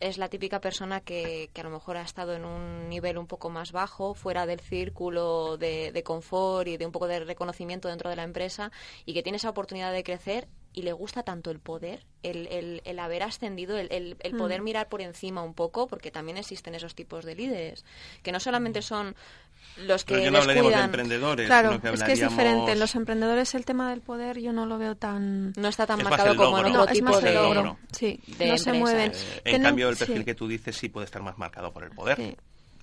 es 0.00 0.18
la 0.18 0.28
típica 0.28 0.60
persona 0.60 1.00
que, 1.00 1.50
que, 1.52 1.60
a 1.60 1.64
lo 1.64 1.70
mejor 1.70 1.96
ha 1.96 2.02
estado 2.02 2.34
en 2.34 2.44
un 2.44 2.88
nivel 2.88 3.18
un 3.18 3.26
poco 3.26 3.50
más 3.50 3.70
bajo, 3.70 4.14
fuera 4.14 4.46
del 4.46 4.60
círculo 4.60 5.58
de, 5.58 5.92
de, 5.92 6.02
confort 6.02 6.66
y 6.66 6.76
de 6.78 6.86
un 6.86 6.92
poco 6.92 7.06
de 7.06 7.20
reconocimiento 7.20 7.88
dentro 7.88 8.08
de 8.08 8.16
la 8.16 8.24
empresa 8.24 8.72
y 9.04 9.12
que 9.12 9.22
tiene 9.22 9.36
esa 9.36 9.50
oportunidad 9.50 9.92
de 9.92 10.02
crecer 10.02 10.48
y 10.80 10.82
le 10.82 10.92
gusta 10.92 11.22
tanto 11.22 11.50
el 11.50 11.60
poder, 11.60 12.06
el, 12.22 12.46
el, 12.48 12.80
el 12.84 12.98
haber 12.98 13.22
ascendido, 13.22 13.76
el, 13.76 14.16
el, 14.18 14.36
poder 14.36 14.62
mm. 14.62 14.64
mirar 14.64 14.88
por 14.88 15.02
encima 15.02 15.42
un 15.42 15.52
poco, 15.52 15.86
porque 15.86 16.10
también 16.10 16.38
existen 16.38 16.74
esos 16.74 16.94
tipos 16.94 17.26
de 17.26 17.34
líderes, 17.34 17.84
que 18.22 18.32
no 18.32 18.40
solamente 18.40 18.80
son 18.80 19.14
los 19.76 20.04
que 20.04 20.14
Pero 20.14 20.30
no 20.30 20.38
hablaríamos 20.38 20.72
de 20.72 20.80
emprendedores, 20.80 21.46
claro, 21.46 21.78
es 21.92 22.02
que 22.02 22.12
es 22.12 22.20
diferente. 22.20 22.74
Los 22.76 22.94
emprendedores, 22.94 23.54
el 23.54 23.66
tema 23.66 23.90
del 23.90 24.00
poder, 24.00 24.40
yo 24.40 24.52
no 24.52 24.64
lo 24.64 24.78
veo 24.78 24.96
tan... 24.96 25.52
No 25.56 25.68
está 25.68 25.86
tan 25.86 26.02
marcado 26.02 26.34
como 26.34 26.58
en 26.58 26.66
otro 26.74 26.86
tipo 26.86 27.20
de... 27.20 27.34
Logro. 27.34 27.78
Sí, 27.92 28.18
no 28.38 28.56
se 28.56 28.72
mueven. 28.72 29.12
Eh, 29.12 29.40
en 29.44 29.62
cambio, 29.62 29.90
el 29.90 29.96
perfil 29.96 30.24
que 30.24 30.34
tú 30.34 30.48
dices 30.48 30.76
sí 30.76 30.88
puede 30.88 31.04
estar 31.04 31.22
más 31.22 31.36
marcado 31.36 31.72
por 31.72 31.84
el 31.84 31.90
poder. 31.90 32.16
Sí. 32.16 32.36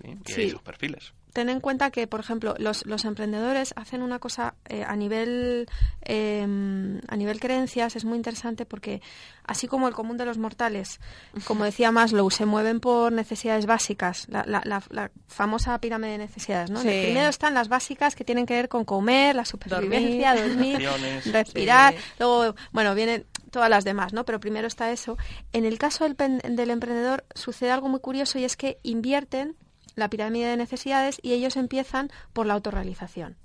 Y 0.04 0.34
hay 0.34 0.50
sus 0.50 0.62
perfiles. 0.62 1.14
Ten 1.34 1.50
en 1.50 1.60
cuenta 1.60 1.92
que, 1.92 2.08
por 2.08 2.20
ejemplo, 2.20 2.56
los, 2.58 2.86
los 2.86 3.06
emprendedores 3.06 3.74
hacen 3.76 4.02
una 4.02 4.18
cosa 4.18 4.56
eh, 4.70 4.84
a 4.84 4.96
nivel 4.96 5.68
em, 6.02 7.00
a 7.08 7.16
nivel 7.16 7.40
creencias 7.40 7.96
es 7.96 8.06
muy 8.06 8.18
interesante 8.18 8.66
porque 8.66 9.02
así 9.44 9.68
como 9.68 9.88
el 9.88 9.94
común 9.94 10.18
de 10.18 10.26
los 10.26 10.38
mortales, 10.38 11.00
como 11.46 11.64
decía 11.64 11.92
Maslow, 11.92 12.32
se 12.32 12.46
mueven 12.46 12.80
por 12.80 13.12
necesidades 13.12 13.66
básicas, 13.66 14.28
la, 14.30 14.44
la, 14.46 15.12
famosa 15.28 15.80
pirámide 15.80 16.14
de 16.14 16.18
necesidades, 16.18 16.72
¿no? 16.72 16.82
primero 16.82 17.28
están 17.28 17.54
las 17.54 17.70
básicas 17.70 18.16
que 18.16 18.24
tienen 18.24 18.46
que 18.46 18.56
ver 18.56 18.68
con 18.68 18.84
comer, 18.84 19.36
la 19.36 19.46
supervivencia, 19.46 20.36
dormir, 20.36 20.90
respirar, 21.26 21.94
luego, 22.20 22.56
bueno, 22.72 22.96
vienen 22.96 23.26
todas 23.52 23.70
las 23.70 23.84
demás, 23.84 24.12
¿no? 24.14 24.26
Pero 24.26 24.40
primero 24.40 24.68
está 24.68 24.92
eso. 24.92 25.18
En 25.54 25.66
el 25.66 25.78
caso 25.78 26.04
del, 26.04 26.16
del 26.16 26.70
emprendedor 26.70 27.26
sucede 27.34 27.72
algo 27.72 27.88
muy 27.90 28.00
curioso 28.00 28.40
y 28.40 28.44
es 28.44 28.58
que 28.58 28.80
invierten 28.84 29.56
la 29.98 30.10
pirámide 30.10 30.48
de 30.48 30.58
necesidades 30.58 31.20
y 31.22 31.34
ellos 31.34 31.58
empiezan 31.58 32.10
por 32.32 32.46
la 32.46 32.54
autorrealización. 32.54 33.36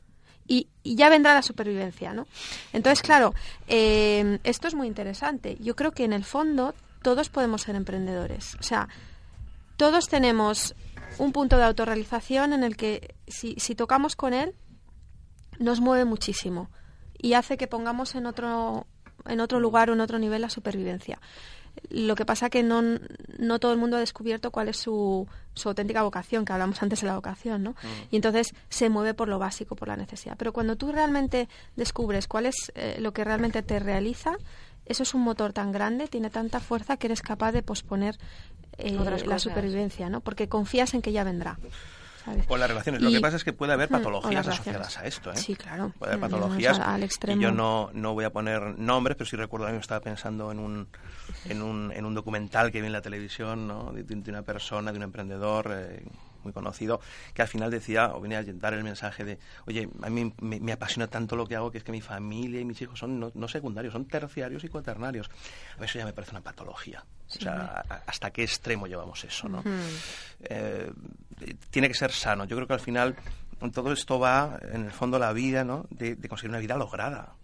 Y, 0.46 0.68
ya 0.84 1.08
vendrá 1.08 1.34
la 1.34 1.42
supervivencia, 1.42 2.12
¿no? 2.12 2.26
Entonces, 2.72 3.02
claro, 3.02 3.34
eh, 3.68 4.38
esto 4.44 4.68
es 4.68 4.74
muy 4.74 4.86
interesante. 4.86 5.56
Yo 5.60 5.74
creo 5.74 5.92
que 5.92 6.04
en 6.04 6.12
el 6.12 6.24
fondo 6.24 6.74
todos 7.02 7.30
podemos 7.30 7.62
ser 7.62 7.74
emprendedores. 7.74 8.56
O 8.60 8.62
sea, 8.62 8.88
todos 9.76 10.08
tenemos 10.08 10.74
un 11.18 11.32
punto 11.32 11.56
de 11.56 11.64
autorrealización 11.64 12.52
en 12.52 12.64
el 12.64 12.76
que 12.76 13.14
si, 13.26 13.54
si 13.58 13.74
tocamos 13.74 14.14
con 14.14 14.34
él, 14.34 14.54
nos 15.58 15.80
mueve 15.80 16.04
muchísimo 16.04 16.70
y 17.18 17.34
hace 17.34 17.56
que 17.56 17.68
pongamos 17.68 18.14
en 18.14 18.26
otro, 18.26 18.86
en 19.26 19.40
otro 19.40 19.60
lugar 19.60 19.88
o 19.88 19.94
en 19.94 20.00
otro 20.00 20.18
nivel 20.18 20.42
la 20.42 20.50
supervivencia. 20.50 21.20
Lo 21.90 22.14
que 22.14 22.24
pasa 22.24 22.50
que 22.50 22.62
no, 22.62 22.82
no 23.38 23.58
todo 23.58 23.72
el 23.72 23.78
mundo 23.78 23.96
ha 23.96 24.00
descubierto 24.00 24.50
cuál 24.50 24.68
es 24.68 24.76
su, 24.76 25.26
su 25.54 25.68
auténtica 25.68 26.02
vocación, 26.02 26.44
que 26.44 26.52
hablamos 26.52 26.82
antes 26.82 27.00
de 27.00 27.06
la 27.06 27.16
vocación, 27.16 27.62
¿no? 27.62 27.70
Mm. 27.70 28.08
Y 28.10 28.16
entonces 28.16 28.54
se 28.68 28.88
mueve 28.88 29.14
por 29.14 29.28
lo 29.28 29.38
básico, 29.38 29.76
por 29.76 29.88
la 29.88 29.96
necesidad. 29.96 30.36
Pero 30.36 30.52
cuando 30.52 30.76
tú 30.76 30.92
realmente 30.92 31.48
descubres 31.76 32.28
cuál 32.28 32.46
es 32.46 32.72
eh, 32.74 32.96
lo 33.00 33.12
que 33.12 33.24
realmente 33.24 33.62
te 33.62 33.78
realiza, 33.78 34.36
eso 34.86 35.02
es 35.02 35.14
un 35.14 35.22
motor 35.22 35.52
tan 35.52 35.72
grande, 35.72 36.08
tiene 36.08 36.30
tanta 36.30 36.60
fuerza 36.60 36.96
que 36.96 37.06
eres 37.06 37.22
capaz 37.22 37.52
de 37.52 37.62
posponer 37.62 38.18
eh, 38.78 38.98
la 39.26 39.38
supervivencia, 39.38 40.08
¿no? 40.08 40.20
Porque 40.20 40.48
confías 40.48 40.94
en 40.94 41.02
que 41.02 41.12
ya 41.12 41.24
vendrá. 41.24 41.58
O 42.48 42.56
las 42.56 42.68
relaciones. 42.68 43.02
Lo 43.02 43.10
que 43.10 43.20
pasa 43.20 43.36
es 43.36 43.44
que 43.44 43.52
puede 43.52 43.72
haber 43.72 43.90
mm, 43.90 43.92
patologías 43.92 44.46
asociadas 44.46 44.98
a 44.98 45.06
esto. 45.06 45.32
¿eh? 45.32 45.36
Sí, 45.36 45.56
claro. 45.56 45.92
Puede 45.98 46.12
haber 46.12 46.30
patologías. 46.30 46.78
Al 46.78 47.02
extremo. 47.02 47.40
Y 47.40 47.44
yo 47.44 47.52
no, 47.52 47.90
no 47.92 48.14
voy 48.14 48.24
a 48.24 48.30
poner 48.30 48.78
nombres, 48.78 49.16
pero 49.16 49.28
sí 49.28 49.36
recuerdo 49.36 49.66
que 49.66 49.76
estaba 49.76 50.00
pensando 50.00 50.50
en 50.52 50.58
un, 50.58 50.88
en 51.48 51.62
un, 51.62 51.92
en 51.92 52.04
un 52.04 52.14
documental 52.14 52.70
que 52.70 52.80
vi 52.80 52.86
en 52.86 52.92
la 52.92 53.02
televisión 53.02 53.66
¿no? 53.66 53.92
de, 53.92 54.30
una 54.30 54.42
persona, 54.42 54.92
de 54.92 54.98
un 54.98 55.04
emprendedor. 55.04 55.70
Eh, 55.72 56.04
muy 56.42 56.52
conocido, 56.52 57.00
que 57.34 57.42
al 57.42 57.48
final 57.48 57.70
decía, 57.70 58.14
o 58.14 58.20
venía 58.20 58.38
a 58.38 58.44
dar 58.44 58.74
el 58.74 58.84
mensaje 58.84 59.24
de, 59.24 59.38
oye, 59.66 59.88
a 60.02 60.10
mí 60.10 60.32
me, 60.40 60.72
apasiona 60.72 61.06
tanto 61.06 61.36
lo 61.36 61.46
que 61.46 61.56
hago 61.56 61.70
que 61.70 61.78
es 61.78 61.84
que 61.84 61.92
mi 61.92 62.00
familia 62.00 62.60
y 62.60 62.64
mis 62.64 62.80
hijos 62.82 62.98
son 62.98 63.32
no, 63.32 63.48
secundarios, 63.48 63.92
son 63.92 64.06
terciarios 64.06 64.64
y 64.64 64.68
cuaternarios. 64.68 65.30
A 65.76 65.80
ver, 65.80 65.88
eso 65.88 65.98
ya 65.98 66.04
me 66.04 66.12
parece 66.12 66.32
una 66.32 66.40
patología. 66.40 67.04
O 67.38 67.40
sea, 67.40 67.84
¿hasta 68.06 68.30
qué 68.30 68.42
extremo 68.42 68.86
llevamos 68.86 69.24
eso, 69.24 69.48
no? 69.48 69.62
Eh, 70.42 70.90
tiene 71.70 71.88
que 71.88 71.94
ser 71.94 72.12
sano. 72.12 72.44
Yo 72.44 72.56
creo 72.56 72.66
que 72.66 72.74
al 72.74 72.80
final 72.80 73.16
todo 73.72 73.92
esto 73.92 74.18
va, 74.18 74.58
en 74.72 74.84
el 74.84 74.90
fondo, 74.90 75.18
la 75.18 75.32
vida, 75.32 75.64
¿no? 75.64 75.86
De, 75.90 76.16
conseguir 76.28 76.50
una 76.50 76.58
vida 76.58 76.76
lograda. 76.76 77.34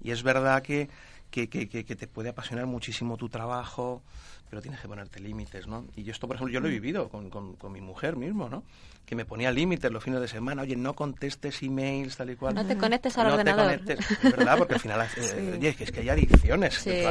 Y 0.00 0.10
es 0.10 0.22
verdad 0.22 0.62
que, 0.62 0.88
que, 1.34 1.48
que, 1.48 1.84
que, 1.84 1.96
te 1.96 2.06
puede 2.06 2.28
apasionar 2.28 2.66
muchísimo 2.66 3.16
tu 3.16 3.28
trabajo, 3.28 4.02
pero 4.48 4.62
tienes 4.62 4.80
que 4.80 4.86
ponerte 4.86 5.18
límites, 5.18 5.66
¿no? 5.66 5.84
Y 5.96 6.04
yo 6.04 6.12
esto, 6.12 6.28
por 6.28 6.36
ejemplo, 6.36 6.52
yo 6.52 6.60
lo 6.60 6.68
he 6.68 6.70
mm. 6.70 6.74
vivido 6.74 7.08
con, 7.08 7.28
con, 7.28 7.72
mi 7.72 7.80
mujer 7.80 8.14
mismo, 8.14 8.48
¿no? 8.48 8.62
Que 9.04 9.16
me 9.16 9.24
ponía 9.24 9.50
límites 9.50 9.90
los 9.90 10.02
fines 10.04 10.20
de 10.20 10.28
semana, 10.28 10.62
oye, 10.62 10.76
no 10.76 10.94
contestes 10.94 11.60
emails, 11.64 12.16
tal 12.16 12.30
y 12.30 12.36
cual. 12.36 12.54
No 12.54 12.64
te 12.64 12.76
conectes 12.76 13.18
al 13.18 13.32
ordenador. 13.32 13.78
Te 13.78 13.96
conectes, 13.96 14.22
¿verdad? 14.22 14.56
Porque 14.58 14.74
al 14.74 14.80
final, 14.80 15.08
eh, 15.16 15.56
oye, 15.58 15.76
es 15.76 15.90
que 15.90 16.00
hay 16.00 16.08
adicciones 16.08 16.74
sí, 16.74 17.02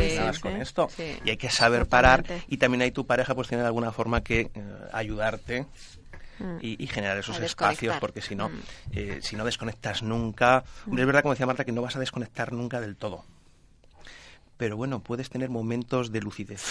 con 0.41 0.55
esto. 0.55 0.87
Y 1.25 1.29
hay 1.29 1.37
que 1.37 1.49
saber 1.49 1.85
parar. 1.87 2.23
Y 2.47 2.57
también 2.57 2.81
hay 2.81 2.91
tu 2.91 3.05
pareja, 3.05 3.35
pues 3.35 3.49
tiene 3.49 3.63
de 3.63 3.67
alguna 3.67 3.91
forma 3.91 4.21
que 4.21 4.39
eh, 4.39 4.49
ayudarte 4.93 5.65
mm. 6.39 6.57
y, 6.61 6.87
generar 6.87 7.17
esos 7.17 7.41
espacios, 7.41 7.97
porque 7.99 8.21
si 8.21 8.35
no, 8.35 8.47
mm. 8.47 8.61
eh, 8.93 9.19
si 9.21 9.35
no 9.35 9.43
desconectas 9.43 10.01
nunca, 10.01 10.63
es 10.87 11.05
verdad, 11.05 11.23
como 11.23 11.33
decía 11.33 11.45
Marta, 11.45 11.65
que 11.65 11.73
no 11.73 11.81
vas 11.81 11.97
a 11.97 11.99
desconectar 11.99 12.53
nunca 12.53 12.79
del 12.79 12.95
todo 12.95 13.25
pero 14.57 14.77
bueno, 14.77 15.01
puedes 15.01 15.29
tener 15.29 15.49
momentos 15.49 16.11
de 16.11 16.21
lucidez, 16.21 16.63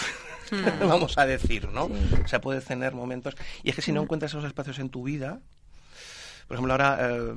vamos 0.79 1.17
a 1.17 1.25
decir, 1.25 1.69
¿no? 1.69 1.85
O 2.23 2.27
sea, 2.27 2.41
puedes 2.41 2.65
tener 2.65 2.93
momentos... 2.93 3.35
Y 3.63 3.69
es 3.69 3.75
que 3.75 3.81
si 3.81 3.91
no 3.91 4.01
hmm. 4.01 4.03
encuentras 4.03 4.31
esos 4.31 4.45
espacios 4.45 4.79
en 4.79 4.89
tu 4.89 5.03
vida, 5.03 5.39
por 6.47 6.55
ejemplo, 6.55 6.73
ahora 6.73 6.97
eh, 7.01 7.33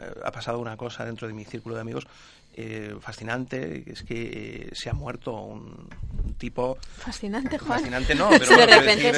eh, 0.00 0.14
ha 0.24 0.32
pasado 0.32 0.58
una 0.58 0.76
cosa 0.76 1.04
dentro 1.04 1.28
de 1.28 1.34
mi 1.34 1.44
círculo 1.44 1.74
de 1.74 1.80
amigos 1.80 2.06
eh, 2.54 2.96
fascinante, 3.00 3.84
es 3.86 4.02
que 4.02 4.70
se 4.72 4.90
ha 4.90 4.92
muerto 4.92 5.32
un, 5.32 5.88
tipo... 6.36 6.78
Fascinante, 6.98 7.58
Juan. 7.58 7.78
Fascinante 7.78 8.14
no, 8.14 8.28
pero... 8.38 8.56
de 8.56 8.66
repente 8.66 9.12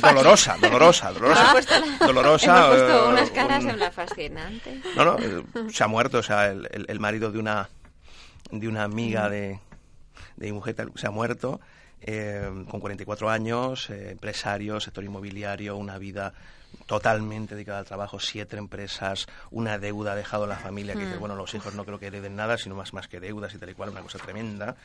dolorosa, 0.00 0.56
dolorosa, 0.58 1.12
dolorosa. 1.12 1.54
dolorosa. 2.00 2.56
Hemos 2.56 2.68
puesto 2.68 3.08
unas 3.10 3.30
caras 3.30 3.64
en 3.64 3.78
la 3.78 3.90
fascinante. 3.90 4.80
No, 4.96 5.04
no, 5.04 5.16
se 5.70 5.84
ha 5.84 5.86
muerto, 5.86 6.18
o 6.18 6.22
sea, 6.22 6.50
el 6.50 7.00
marido 7.00 7.30
de 7.30 7.38
una 7.38 7.68
de 8.50 8.68
una 8.68 8.84
amiga 8.84 9.28
de, 9.28 9.60
de 10.36 10.46
mi 10.46 10.52
mujer, 10.52 10.76
se 10.94 11.06
ha 11.06 11.10
muerto. 11.10 11.60
Eh, 12.06 12.66
con 12.68 12.80
44 12.80 13.30
años, 13.30 13.88
eh, 13.88 14.10
empresario, 14.10 14.78
sector 14.78 15.02
inmobiliario, 15.04 15.74
una 15.76 15.96
vida 15.96 16.34
totalmente 16.84 17.54
dedicada 17.54 17.78
al 17.78 17.86
trabajo, 17.86 18.20
siete 18.20 18.58
empresas, 18.58 19.26
una 19.50 19.78
deuda 19.78 20.12
ha 20.12 20.14
dejado 20.14 20.46
la 20.46 20.56
familia, 20.56 20.92
que 20.92 21.06
dice, 21.06 21.16
mm. 21.16 21.20
bueno, 21.20 21.34
los 21.34 21.54
hijos 21.54 21.74
no 21.74 21.86
creo 21.86 21.98
que 21.98 22.08
hereden 22.08 22.36
nada, 22.36 22.58
sino 22.58 22.74
más, 22.74 22.92
más 22.92 23.08
que 23.08 23.20
deudas 23.20 23.54
y 23.54 23.58
tal 23.58 23.70
y 23.70 23.74
cual, 23.74 23.88
una 23.88 24.02
cosa 24.02 24.18
tremenda. 24.18 24.76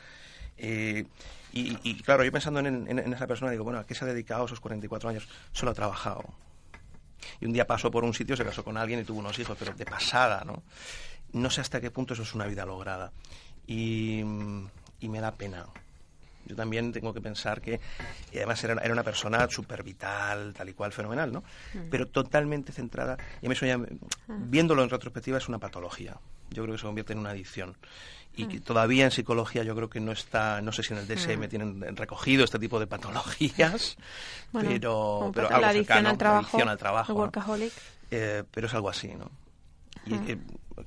Eh, 0.56 1.04
y, 1.52 2.00
claro, 2.02 2.24
yo 2.24 2.32
pensando 2.32 2.60
en, 2.60 2.86
en, 2.86 3.12
esa 3.12 3.26
persona, 3.26 3.50
digo, 3.50 3.64
bueno, 3.64 3.80
¿a 3.80 3.84
qué 3.84 3.94
se 3.94 4.04
ha 4.04 4.08
dedicado 4.08 4.46
esos 4.46 4.60
44 4.60 5.10
años? 5.10 5.28
Solo 5.52 5.72
ha 5.72 5.74
trabajado. 5.74 6.24
Y 7.40 7.44
un 7.46 7.52
día 7.52 7.66
pasó 7.66 7.90
por 7.90 8.04
un 8.04 8.14
sitio, 8.14 8.36
se 8.36 8.44
casó 8.44 8.64
con 8.64 8.78
alguien 8.78 9.00
y 9.00 9.04
tuvo 9.04 9.18
unos 9.18 9.38
hijos, 9.38 9.56
pero 9.58 9.74
de 9.74 9.84
pasada, 9.84 10.42
¿no? 10.46 10.62
No 11.32 11.50
sé 11.50 11.60
hasta 11.60 11.80
qué 11.80 11.90
punto 11.90 12.14
eso 12.14 12.22
es 12.22 12.34
una 12.34 12.46
vida 12.46 12.64
lograda 12.64 13.12
y, 13.70 15.08
me 15.08 15.20
da 15.20 15.32
pena. 15.32 15.66
Yo 16.46 16.56
también 16.56 16.92
tengo 16.92 17.14
que 17.14 17.20
pensar 17.20 17.60
que, 17.60 17.80
y 18.32 18.38
además 18.38 18.62
era, 18.64 18.74
era 18.82 18.92
una 18.92 19.04
persona 19.04 19.48
súper 19.48 19.84
vital, 19.84 20.52
tal 20.56 20.68
y 20.68 20.72
cual, 20.72 20.92
fenomenal, 20.92 21.32
¿no? 21.32 21.44
Mm. 21.74 21.90
Pero 21.90 22.06
totalmente 22.06 22.72
centrada, 22.72 23.16
y 23.40 23.46
a 23.46 23.48
mí 23.48 23.54
eso 23.54 23.66
ya, 23.66 23.78
mm. 23.78 23.86
viéndolo 24.26 24.82
en 24.82 24.90
retrospectiva, 24.90 25.38
es 25.38 25.48
una 25.48 25.58
patología. 25.58 26.16
Yo 26.50 26.64
creo 26.64 26.74
que 26.74 26.80
se 26.80 26.86
convierte 26.86 27.12
en 27.12 27.20
una 27.20 27.30
adicción. 27.30 27.76
Y 28.34 28.46
que 28.46 28.58
mm. 28.58 28.62
todavía 28.62 29.04
en 29.04 29.10
psicología 29.10 29.62
yo 29.62 29.76
creo 29.76 29.90
que 29.90 30.00
no 30.00 30.12
está, 30.12 30.60
no 30.62 30.72
sé 30.72 30.82
si 30.82 30.92
en 30.92 31.00
el 31.00 31.06
DSM 31.06 31.48
tienen 31.48 31.96
recogido 31.96 32.44
este 32.44 32.58
tipo 32.58 32.80
de 32.80 32.86
patologías, 32.86 33.96
pero, 34.52 35.30
pero 35.34 35.48
algo 35.48 35.60
la 35.60 35.68
adicción 35.68 36.06
al 36.06 36.18
trabajo, 36.18 36.46
adicción 36.46 36.68
al 36.68 36.78
trabajo 36.78 37.14
workaholic. 37.14 37.72
Eh, 38.10 38.42
pero 38.50 38.66
es 38.66 38.74
algo 38.74 38.88
así, 38.88 39.14
¿no? 39.14 39.30
Y, 40.06 40.14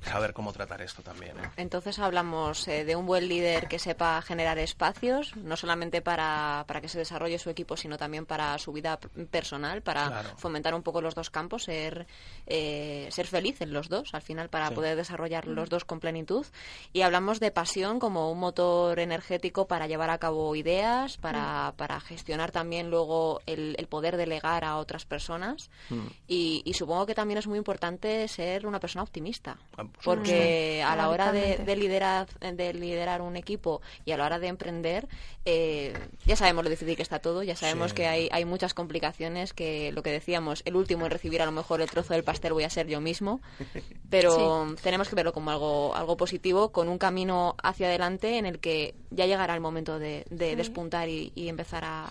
saber 0.02 0.32
cómo 0.32 0.52
tratar 0.52 0.82
esto 0.82 1.02
también. 1.02 1.36
¿eh? 1.38 1.50
Entonces 1.56 1.98
hablamos 1.98 2.66
eh, 2.68 2.84
de 2.84 2.96
un 2.96 3.06
buen 3.06 3.28
líder 3.28 3.68
que 3.68 3.78
sepa 3.78 4.20
generar 4.22 4.58
espacios, 4.58 5.36
no 5.36 5.56
solamente 5.56 6.02
para, 6.02 6.64
para, 6.66 6.80
que 6.80 6.88
se 6.88 6.98
desarrolle 6.98 7.38
su 7.38 7.50
equipo, 7.50 7.76
sino 7.76 7.96
también 7.96 8.26
para 8.26 8.56
su 8.58 8.72
vida 8.72 8.98
personal, 9.30 9.82
para 9.82 10.22
fomentar 10.36 10.74
un 10.74 10.82
poco 10.82 11.00
los 11.00 11.14
dos 11.14 11.30
campos, 11.30 11.64
ser, 11.64 12.06
eh, 12.46 13.08
ser 13.10 13.26
feliz 13.26 13.60
en 13.60 13.72
los 13.72 13.88
dos, 13.88 14.14
al 14.14 14.22
final, 14.22 14.48
para 14.48 14.70
poder 14.70 14.96
desarrollar 14.96 15.46
los 15.46 15.68
dos 15.68 15.84
con 15.84 16.00
plenitud. 16.00 16.46
Y 16.92 17.02
hablamos 17.02 17.40
de 17.40 17.50
pasión 17.50 17.98
como 17.98 18.30
un 18.30 18.38
motor 18.38 18.98
energético 18.98 19.66
para 19.66 19.86
llevar 19.86 20.10
a 20.10 20.18
cabo 20.18 20.54
ideas, 20.56 21.16
para, 21.16 21.74
para 21.76 22.00
gestionar 22.00 22.50
también 22.50 22.90
luego 22.90 23.40
el, 23.46 23.74
el, 23.78 23.86
poder 23.86 24.16
delegar 24.16 24.64
a 24.64 24.76
otras 24.76 25.04
personas. 25.04 25.70
Mm. 25.90 26.06
Y, 26.28 26.62
y 26.64 26.74
supongo 26.74 27.06
que 27.06 27.14
también 27.14 27.38
es 27.38 27.46
muy 27.46 27.58
importante 27.58 28.26
ser 28.28 28.66
una 28.66 28.80
persona 28.80 29.02
optimista. 29.02 29.58
Porque 30.02 30.82
a 30.84 30.96
la 30.96 31.08
hora 31.08 31.32
de, 31.32 31.76
liderar, 31.76 32.26
de 32.40 32.74
liderar 32.74 33.22
un 33.22 33.36
equipo 33.36 33.80
y 34.04 34.12
a 34.12 34.16
la 34.16 34.26
hora 34.26 34.38
de 34.38 34.48
emprender, 34.48 35.08
eh, 35.44 35.94
ya 36.26 36.36
sabemos 36.36 36.64
lo 36.64 36.70
difícil 36.70 36.96
que 36.96 37.02
está 37.02 37.18
todo, 37.18 37.42
ya 37.42 37.56
sabemos 37.56 37.92
que 37.92 38.06
hay, 38.06 38.28
hay 38.32 38.44
muchas 38.44 38.74
complicaciones, 38.74 39.52
que 39.52 39.92
lo 39.92 40.02
que 40.02 40.10
decíamos, 40.10 40.62
el 40.64 40.76
último 40.76 41.04
en 41.04 41.10
recibir 41.10 41.42
a 41.42 41.46
lo 41.46 41.52
mejor 41.52 41.80
el 41.80 41.90
trozo 41.90 42.14
del 42.14 42.24
pastel 42.24 42.52
voy 42.52 42.64
a 42.64 42.70
ser 42.70 42.86
yo 42.86 43.00
mismo, 43.00 43.40
pero 44.10 44.74
tenemos 44.82 45.08
que 45.08 45.16
verlo 45.16 45.32
como 45.32 45.50
algo, 45.50 45.94
algo 45.94 46.16
positivo, 46.16 46.72
con 46.72 46.88
un 46.88 46.98
camino 46.98 47.56
hacia 47.62 47.86
adelante 47.86 48.38
en 48.38 48.46
el 48.46 48.58
que 48.58 48.94
ya 49.10 49.26
llegará 49.26 49.54
el 49.54 49.60
momento 49.60 49.98
de, 49.98 50.24
despuntar 50.30 51.08
y, 51.08 51.32
empezar 51.36 51.84
a... 51.84 52.06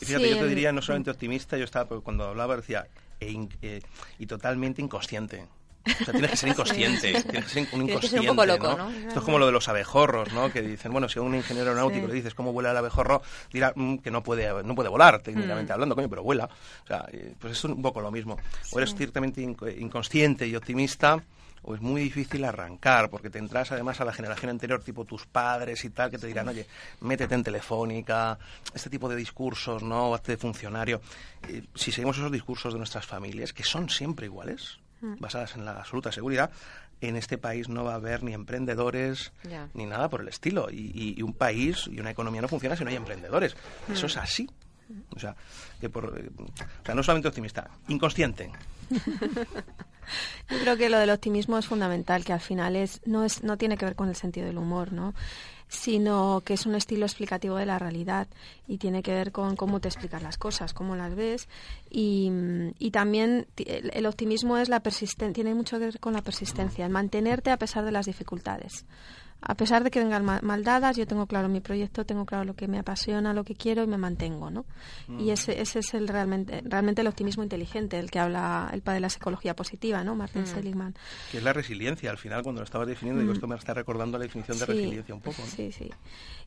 Y 0.00 0.04
fíjate, 0.04 0.30
yo 0.30 0.38
te 0.38 0.48
diría 0.48 0.72
no 0.72 0.82
solamente 0.82 1.10
optimista, 1.10 1.56
yo 1.56 1.64
estaba, 1.64 2.00
cuando 2.00 2.24
hablaba 2.24 2.56
decía, 2.56 2.86
e 3.20 3.48
eh, 3.62 3.80
y 4.18 4.26
totalmente 4.26 4.80
inconsciente. 4.80 5.46
O 5.86 6.04
sea, 6.04 6.12
tienes 6.12 6.30
que 6.30 6.36
ser 6.36 6.48
inconsciente, 6.50 7.22
tienes 7.22 7.44
que 7.44 7.48
ser 7.48 7.68
un 7.72 7.82
inconsciente. 7.82 8.26
¿no? 8.76 8.90
Esto 8.90 9.18
es 9.20 9.24
como 9.24 9.38
lo 9.38 9.46
de 9.46 9.52
los 9.52 9.68
abejorros, 9.68 10.32
¿no? 10.32 10.52
Que 10.52 10.62
dicen, 10.62 10.92
bueno, 10.92 11.08
si 11.08 11.18
a 11.18 11.22
un 11.22 11.34
ingeniero 11.34 11.70
aeronáutico 11.70 12.06
le 12.06 12.14
dices 12.14 12.34
cómo 12.34 12.52
vuela 12.52 12.70
el 12.70 12.76
abejorro, 12.76 13.22
dirá 13.52 13.72
mm, 13.74 13.98
que 13.98 14.10
no 14.10 14.22
puede, 14.22 14.62
no 14.62 14.74
puede 14.74 14.88
volar, 14.88 15.20
técnicamente 15.20 15.72
mm. 15.72 15.74
hablando, 15.74 15.94
coño, 15.94 16.08
pero 16.08 16.22
vuela. 16.22 16.48
O 16.84 16.86
sea, 16.86 17.06
eh, 17.12 17.34
pues 17.38 17.52
es 17.54 17.64
un 17.64 17.80
poco 17.82 18.00
lo 18.00 18.10
mismo. 18.10 18.36
O 18.72 18.78
eres 18.78 18.94
ciertamente 18.94 19.40
inconsciente 19.42 20.46
y 20.46 20.54
optimista, 20.54 21.22
o 21.62 21.74
es 21.74 21.80
muy 21.80 22.02
difícil 22.02 22.44
arrancar, 22.44 23.10
porque 23.10 23.30
tendrás 23.30 23.70
además 23.72 24.00
a 24.00 24.04
la 24.04 24.12
generación 24.12 24.50
anterior, 24.50 24.82
tipo 24.82 25.04
tus 25.04 25.26
padres 25.26 25.84
y 25.84 25.90
tal, 25.90 26.10
que 26.10 26.18
te 26.18 26.26
dirán, 26.26 26.48
oye, 26.48 26.66
métete 27.00 27.34
en 27.34 27.42
telefónica, 27.42 28.38
este 28.74 28.90
tipo 28.90 29.08
de 29.08 29.16
discursos, 29.16 29.82
¿no? 29.82 30.14
Hazte 30.14 30.32
de 30.32 30.38
funcionario. 30.38 31.00
Eh, 31.48 31.64
si 31.74 31.92
seguimos 31.92 32.16
esos 32.16 32.32
discursos 32.32 32.72
de 32.72 32.78
nuestras 32.78 33.06
familias, 33.06 33.52
que 33.52 33.64
son 33.64 33.88
siempre 33.88 34.26
iguales. 34.26 34.78
Basadas 35.00 35.54
en 35.56 35.64
la 35.64 35.72
absoluta 35.72 36.12
seguridad, 36.12 36.50
en 37.00 37.16
este 37.16 37.38
país 37.38 37.68
no 37.68 37.84
va 37.84 37.92
a 37.92 37.96
haber 37.96 38.22
ni 38.22 38.34
emprendedores 38.34 39.32
ni 39.74 39.86
nada 39.86 40.08
por 40.08 40.20
el 40.20 40.28
estilo. 40.28 40.68
Y, 40.70 41.20
un 41.22 41.32
país 41.32 41.88
y 41.90 42.00
una 42.00 42.10
economía 42.10 42.42
no 42.42 42.48
funciona 42.48 42.76
si 42.76 42.84
no 42.84 42.90
hay 42.90 42.96
emprendedores. 42.96 43.56
Eso 43.90 44.06
es 44.06 44.16
mm. 44.16 44.20
así. 44.20 44.50
O 45.14 45.20
sea, 45.20 45.36
que 45.80 45.88
por, 45.88 46.06
o 46.06 46.84
sea, 46.84 46.94
no 46.94 47.02
solamente 47.02 47.28
optimista, 47.28 47.70
inconsciente. 47.88 48.50
Yo 50.50 50.58
creo 50.60 50.76
que 50.76 50.90
lo 50.90 50.98
del 50.98 51.10
optimismo 51.10 51.58
es 51.58 51.66
fundamental, 51.66 52.24
que 52.24 52.32
al 52.32 52.40
final 52.40 52.74
es 52.74 53.00
no 53.06 53.24
es 53.24 53.44
no 53.44 53.56
tiene 53.56 53.76
que 53.76 53.84
ver 53.84 53.94
con 53.94 54.08
el 54.08 54.16
sentido 54.16 54.46
del 54.46 54.58
humor, 54.58 54.92
¿no? 54.92 55.14
Sino 55.70 56.42
que 56.44 56.54
es 56.54 56.66
un 56.66 56.74
estilo 56.74 57.06
explicativo 57.06 57.56
de 57.56 57.64
la 57.64 57.78
realidad 57.78 58.26
y 58.66 58.78
tiene 58.78 59.02
que 59.02 59.14
ver 59.14 59.30
con 59.30 59.54
cómo 59.54 59.80
te 59.80 59.88
explicas 59.88 60.20
las 60.20 60.36
cosas, 60.36 60.74
cómo 60.74 60.96
las 60.96 61.14
ves. 61.14 61.48
Y, 61.88 62.30
y 62.78 62.90
también 62.90 63.46
el, 63.56 64.06
optimismo 64.06 64.58
es 64.58 64.68
la 64.68 64.80
persistencia, 64.80 65.32
tiene 65.32 65.54
mucho 65.54 65.78
que 65.78 65.86
ver 65.86 66.00
con 66.00 66.12
la 66.12 66.22
persistencia, 66.22 66.84
el 66.84 66.92
mantenerte 66.92 67.50
a 67.50 67.56
pesar 67.56 67.84
de 67.84 67.92
las 67.92 68.06
dificultades 68.06 68.84
a 69.42 69.54
pesar 69.54 69.84
de 69.84 69.90
que 69.90 70.00
vengan 70.00 70.24
mal, 70.24 70.64
dadas, 70.64 70.96
yo 70.96 71.06
tengo 71.06 71.26
claro 71.26 71.48
mi 71.48 71.60
proyecto, 71.60 72.04
tengo 72.04 72.26
claro 72.26 72.44
lo 72.44 72.54
que 72.54 72.68
me 72.68 72.78
apasiona, 72.78 73.32
lo 73.32 73.44
que 73.44 73.54
quiero 73.54 73.82
y 73.82 73.86
me 73.86 73.96
mantengo, 73.96 74.50
¿no? 74.50 74.66
Y 75.08 75.12
mm. 75.12 75.30
ese, 75.30 75.60
ese 75.60 75.78
es 75.78 75.94
el 75.94 76.08
realmente, 76.08 76.62
realmente 76.64 77.00
el 77.00 77.08
optimismo 77.08 77.42
inteligente, 77.42 77.98
el 77.98 78.10
que 78.10 78.18
habla 78.18 78.70
el 78.72 78.82
padre 78.82 78.96
de 78.96 79.00
la 79.00 79.10
psicología 79.10 79.56
positiva, 79.56 80.04
¿no? 80.04 80.14
Martin 80.14 80.42
mm. 80.42 80.46
Seligman. 80.46 80.94
Que 81.30 81.38
es 81.38 81.42
la 81.42 81.52
resiliencia, 81.52 82.10
al 82.10 82.18
final, 82.18 82.42
cuando 82.42 82.60
lo 82.60 82.64
estabas 82.64 82.86
definiendo, 82.86 83.20
digo, 83.20 83.32
mm. 83.32 83.36
esto 83.36 83.46
me 83.46 83.56
está 83.56 83.72
recordando 83.72 84.18
la 84.18 84.24
definición 84.24 84.58
de 84.58 84.66
resiliencia 84.66 85.14
un 85.14 85.20
poco, 85.20 85.42
Sí, 85.42 85.72
sí. 85.72 85.90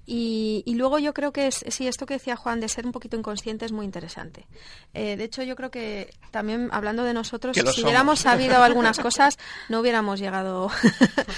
Y, 0.06 0.64
y, 0.66 0.76
luego 0.76 1.00
yo 1.00 1.14
creo 1.14 1.32
que 1.32 1.48
es, 1.48 1.64
sí, 1.70 1.88
esto 1.88 2.06
que 2.06 2.16
decía 2.16 2.36
Juan 2.36 2.60
de 2.60 2.68
ser 2.68 2.86
un 2.86 2.92
poquito 2.92 3.16
inconsciente 3.16 3.66
es 3.66 3.72
muy 3.72 3.86
interesante. 3.86 4.46
Eh, 4.94 5.16
de 5.16 5.24
hecho, 5.24 5.44
yo 5.44 5.56
creo 5.56 5.72
que 5.72 6.14
también 6.32 6.70
hablando 6.74 7.04
de 7.04 7.14
nosotros, 7.14 7.56
si 7.56 7.84
hubiéramos 7.84 8.20
sabido 8.20 8.62
algunas 8.62 9.00
cosas, 9.00 9.38
no 9.70 9.80
hubiéramos 9.80 10.20
llegado. 10.20 10.70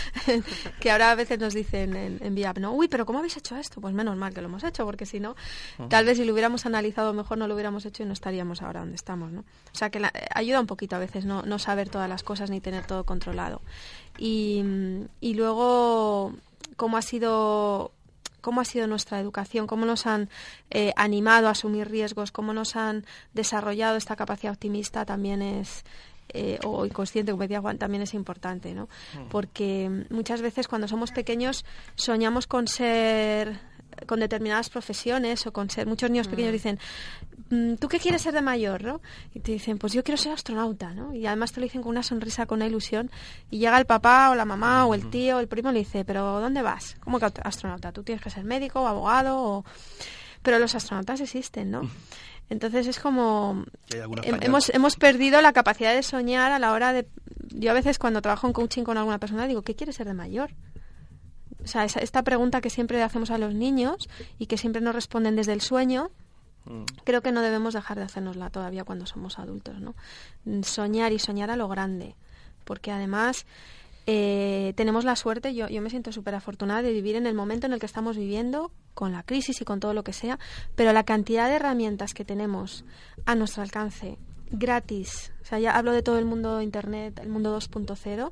que 0.79 0.89
ahora 0.89 1.11
a 1.11 1.15
veces 1.15 1.39
nos 1.39 1.53
dicen 1.53 1.95
en, 1.95 2.17
en 2.21 2.33
Viap, 2.33 2.57
¿no? 2.57 2.71
Uy, 2.71 2.87
pero 2.87 3.05
¿cómo 3.05 3.19
habéis 3.19 3.37
hecho 3.37 3.55
esto? 3.55 3.79
Pues 3.81 3.93
menos 3.93 4.17
mal 4.17 4.33
que 4.33 4.41
lo 4.41 4.47
hemos 4.47 4.63
hecho, 4.63 4.83
porque 4.85 5.05
si 5.05 5.19
no, 5.19 5.35
tal 5.89 6.05
vez 6.05 6.17
si 6.17 6.25
lo 6.25 6.33
hubiéramos 6.33 6.65
analizado 6.65 7.13
mejor 7.13 7.37
no 7.37 7.47
lo 7.47 7.53
hubiéramos 7.53 7.85
hecho 7.85 8.03
y 8.03 8.05
no 8.05 8.13
estaríamos 8.13 8.61
ahora 8.61 8.81
donde 8.81 8.95
estamos, 8.95 9.31
¿no? 9.31 9.41
O 9.41 9.77
sea 9.77 9.89
que 9.89 10.01
ayuda 10.33 10.59
un 10.59 10.67
poquito 10.67 10.95
a 10.95 10.99
veces 10.99 11.25
no, 11.25 11.41
no 11.43 11.59
saber 11.59 11.89
todas 11.89 12.09
las 12.09 12.23
cosas 12.23 12.49
ni 12.49 12.61
tener 12.61 12.85
todo 12.85 13.03
controlado. 13.03 13.61
Y, 14.17 14.63
y 15.19 15.33
luego, 15.33 16.33
¿cómo 16.77 16.97
ha 16.97 17.01
sido 17.01 17.91
cómo 18.45 18.61
ha 18.61 18.65
sido 18.65 18.85
nuestra 18.85 19.19
educación, 19.19 19.65
cómo 19.65 19.87
nos 19.87 20.05
han 20.05 20.29
eh, 20.69 20.93
animado 20.97 21.47
a 21.47 21.51
asumir 21.51 21.89
riesgos, 21.89 22.31
cómo 22.31 22.53
nos 22.53 22.75
han 22.75 23.03
desarrollado 23.33 23.97
esta 23.97 24.15
capacidad 24.15 24.53
optimista 24.53 25.03
también 25.03 25.41
es, 25.41 25.83
eh, 26.29 26.59
o 26.63 26.85
inconsciente, 26.85 27.31
como 27.31 27.41
decía 27.41 27.59
Juan, 27.59 27.79
también 27.79 28.03
es 28.03 28.13
importante, 28.13 28.75
¿no? 28.75 28.83
Mm. 28.83 29.29
Porque 29.31 30.05
muchas 30.11 30.43
veces 30.43 30.67
cuando 30.67 30.87
somos 30.87 31.11
pequeños 31.11 31.65
soñamos 31.95 32.45
con 32.45 32.67
ser 32.67 33.59
con 34.05 34.19
determinadas 34.19 34.69
profesiones 34.69 35.45
o 35.47 35.53
con 35.53 35.69
ser 35.69 35.87
muchos 35.87 36.09
niños 36.09 36.27
pequeños 36.27 36.51
mm. 36.51 36.53
dicen 36.53 36.79
mm, 37.49 37.75
tú 37.75 37.87
qué 37.87 37.99
quieres 37.99 38.21
ser 38.21 38.33
de 38.33 38.41
mayor 38.41 38.83
no 38.83 39.01
y 39.33 39.39
te 39.39 39.51
dicen 39.51 39.77
pues 39.77 39.93
yo 39.93 40.03
quiero 40.03 40.17
ser 40.17 40.31
astronauta 40.31 40.93
no 40.93 41.13
y 41.13 41.25
además 41.25 41.51
te 41.51 41.59
lo 41.59 41.65
dicen 41.65 41.81
con 41.81 41.91
una 41.91 42.03
sonrisa 42.03 42.45
con 42.45 42.57
una 42.57 42.67
ilusión 42.67 43.09
y 43.49 43.59
llega 43.59 43.77
el 43.77 43.85
papá 43.85 44.29
o 44.29 44.35
la 44.35 44.45
mamá 44.45 44.85
o 44.85 44.93
el 44.93 45.09
tío 45.09 45.37
o 45.37 45.39
el 45.39 45.47
primo 45.47 45.69
y 45.71 45.73
le 45.73 45.79
dice 45.79 46.05
pero 46.05 46.39
dónde 46.39 46.61
vas 46.61 46.95
cómo 46.99 47.19
que 47.19 47.25
astronauta 47.43 47.91
tú 47.91 48.03
tienes 48.03 48.23
que 48.23 48.29
ser 48.29 48.43
médico 48.43 48.81
o 48.81 48.87
abogado 48.87 49.37
o... 49.39 49.65
pero 50.41 50.59
los 50.59 50.75
astronautas 50.75 51.21
existen 51.21 51.71
no 51.71 51.89
entonces 52.49 52.87
es 52.87 52.99
como 52.99 53.65
hemos 54.23 54.69
hemos 54.69 54.95
perdido 54.97 55.41
la 55.41 55.53
capacidad 55.53 55.93
de 55.93 56.03
soñar 56.03 56.51
a 56.51 56.59
la 56.59 56.71
hora 56.71 56.93
de 56.93 57.07
yo 57.49 57.71
a 57.71 57.73
veces 57.73 57.97
cuando 57.97 58.21
trabajo 58.21 58.47
en 58.47 58.53
coaching 58.53 58.83
con 58.83 58.97
alguna 58.97 59.19
persona 59.19 59.47
digo 59.47 59.61
qué 59.61 59.75
quieres 59.75 59.95
ser 59.95 60.07
de 60.07 60.13
mayor 60.13 60.51
o 61.65 61.67
sea, 61.67 61.83
esta 61.83 62.23
pregunta 62.23 62.61
que 62.61 62.69
siempre 62.69 63.01
hacemos 63.01 63.31
a 63.31 63.37
los 63.37 63.53
niños 63.53 64.07
y 64.39 64.45
que 64.45 64.57
siempre 64.57 64.81
nos 64.81 64.95
responden 64.95 65.35
desde 65.35 65.53
el 65.53 65.61
sueño, 65.61 66.11
mm. 66.65 66.83
creo 67.03 67.21
que 67.21 67.31
no 67.31 67.41
debemos 67.41 67.73
dejar 67.73 67.97
de 67.97 68.03
hacernosla 68.03 68.49
todavía 68.51 68.83
cuando 68.83 69.05
somos 69.05 69.39
adultos, 69.39 69.81
¿no? 69.81 69.95
Soñar 70.63 71.11
y 71.11 71.19
soñar 71.19 71.49
a 71.49 71.55
lo 71.55 71.67
grande, 71.67 72.15
porque 72.63 72.91
además 72.91 73.45
eh, 74.05 74.73
tenemos 74.75 75.03
la 75.03 75.15
suerte, 75.15 75.55
yo, 75.55 75.67
yo 75.67 75.81
me 75.81 75.89
siento 75.89 76.11
súper 76.11 76.35
afortunada 76.35 76.83
de 76.83 76.93
vivir 76.93 77.15
en 77.15 77.25
el 77.25 77.33
momento 77.33 77.65
en 77.65 77.73
el 77.73 77.79
que 77.79 77.87
estamos 77.87 78.15
viviendo, 78.15 78.71
con 78.93 79.11
la 79.11 79.23
crisis 79.23 79.59
y 79.61 79.65
con 79.65 79.79
todo 79.79 79.93
lo 79.93 80.03
que 80.03 80.13
sea, 80.13 80.39
pero 80.75 80.93
la 80.93 81.03
cantidad 81.03 81.49
de 81.49 81.55
herramientas 81.55 82.13
que 82.13 82.23
tenemos 82.23 82.85
a 83.25 83.35
nuestro 83.35 83.63
alcance, 83.63 84.17
gratis, 84.57 85.31
o 85.41 85.45
sea, 85.45 85.59
ya 85.59 85.77
hablo 85.77 85.91
de 85.91 86.01
todo 86.01 86.17
el 86.17 86.25
mundo 86.25 86.57
de 86.57 86.63
Internet, 86.63 87.19
el 87.21 87.29
mundo 87.29 87.55
2.0, 87.55 88.31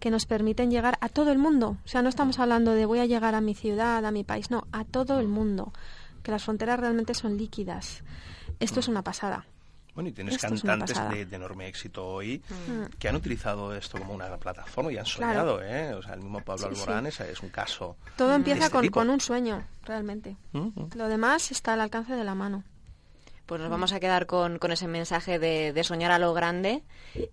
que 0.00 0.10
nos 0.10 0.26
permiten 0.26 0.70
llegar 0.70 0.98
a 1.00 1.08
todo 1.08 1.30
el 1.30 1.38
mundo. 1.38 1.76
O 1.84 1.88
sea, 1.88 2.02
no 2.02 2.08
estamos 2.08 2.38
hablando 2.38 2.72
de 2.72 2.84
voy 2.84 2.98
a 2.98 3.06
llegar 3.06 3.34
a 3.34 3.40
mi 3.40 3.54
ciudad, 3.54 4.04
a 4.04 4.10
mi 4.10 4.24
país, 4.24 4.50
no, 4.50 4.66
a 4.72 4.84
todo 4.84 5.20
el 5.20 5.28
mundo. 5.28 5.72
Que 6.22 6.32
las 6.32 6.44
fronteras 6.44 6.80
realmente 6.80 7.14
son 7.14 7.36
líquidas. 7.36 8.02
Esto 8.58 8.80
es 8.80 8.88
una 8.88 9.02
pasada. 9.02 9.46
Bueno, 9.94 10.10
y 10.10 10.12
tienes 10.12 10.38
cantantes 10.38 10.96
de, 11.10 11.22
enorme 11.34 11.66
éxito 11.66 12.06
hoy 12.06 12.40
mm. 12.48 12.98
que 12.98 13.08
han 13.08 13.16
utilizado 13.16 13.74
esto 13.74 13.98
como 13.98 14.14
una 14.14 14.36
plataforma 14.36 14.92
y 14.92 14.96
han 14.96 15.06
soñado, 15.06 15.60
¿eh? 15.62 15.92
O 15.94 16.02
sea, 16.02 16.14
el 16.14 16.20
mismo 16.20 16.40
Pablo 16.40 16.66
Alborán 16.66 17.06
es, 17.06 17.20
un 17.42 17.48
caso. 17.48 17.96
Todo 18.16 18.34
empieza 18.34 18.66
este 18.66 18.90
con, 18.90 19.10
un 19.10 19.20
sueño, 19.20 19.64
realmente. 19.84 20.36
Mm. 20.52 20.96
Lo 20.96 21.08
demás 21.08 21.50
está 21.50 21.74
al 21.74 21.80
alcance 21.80 22.14
de 22.14 22.24
la 22.24 22.34
mano 22.34 22.64
pues 23.48 23.62
nos 23.62 23.70
vamos 23.70 23.94
a 23.94 23.98
quedar 23.98 24.26
con, 24.26 24.58
con 24.58 24.72
ese 24.72 24.86
mensaje 24.86 25.38
de, 25.38 25.82
soñar 25.82 26.10
a 26.12 26.18
lo 26.18 26.34
grande, 26.34 26.82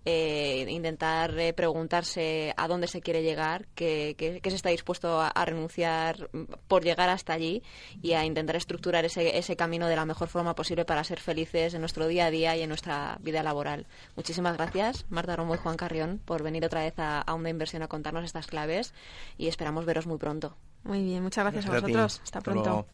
eh, 0.06 0.64
intentar 0.70 1.38
eh, 1.38 1.52
preguntarse 1.52 2.54
a 2.56 2.66
dónde 2.68 2.86
se 2.86 3.02
quiere 3.02 3.22
llegar, 3.22 3.66
qué, 3.74 4.16
se 4.42 4.54
está 4.54 4.70
dispuesto 4.70 5.20
a, 5.20 5.44
renunciar 5.44 6.30
por 6.68 6.84
llegar 6.84 7.10
hasta 7.10 7.34
allí 7.34 7.62
y 8.00 8.14
a 8.14 8.24
intentar 8.24 8.56
estructurar 8.56 9.04
ese, 9.04 9.36
ese 9.36 9.56
camino 9.56 9.88
de 9.88 9.96
la 9.96 10.06
mejor 10.06 10.28
forma 10.28 10.54
posible 10.54 10.86
para 10.86 11.04
ser 11.04 11.20
felices 11.20 11.74
en 11.74 11.80
nuestro 11.80 12.08
día 12.08 12.26
a 12.26 12.30
día 12.30 12.56
y 12.56 12.62
en 12.62 12.70
nuestra 12.70 13.18
vida 13.20 13.42
laboral. 13.42 13.86
Muchísimas 14.16 14.56
gracias, 14.56 15.04
Marta 15.10 15.36
Romo 15.36 15.54
y 15.54 15.58
Juan 15.58 15.76
Carrión, 15.76 16.22
por 16.24 16.42
venir 16.42 16.64
otra 16.64 16.80
vez 16.80 16.98
a, 16.98 17.20
a 17.20 17.34
Onda 17.34 17.50
Inversión 17.50 17.82
a 17.82 17.88
contarnos 17.88 18.24
estas 18.24 18.46
claves 18.46 18.94
y 19.36 19.48
esperamos 19.48 19.84
veros 19.84 20.06
muy 20.06 20.16
pronto. 20.16 20.56
Muy 20.82 21.02
bien, 21.02 21.22
muchas 21.22 21.44
gracias, 21.44 21.66
a 21.66 21.72
vosotros. 21.72 22.20
Hasta 22.22 22.40
pronto. 22.40 22.86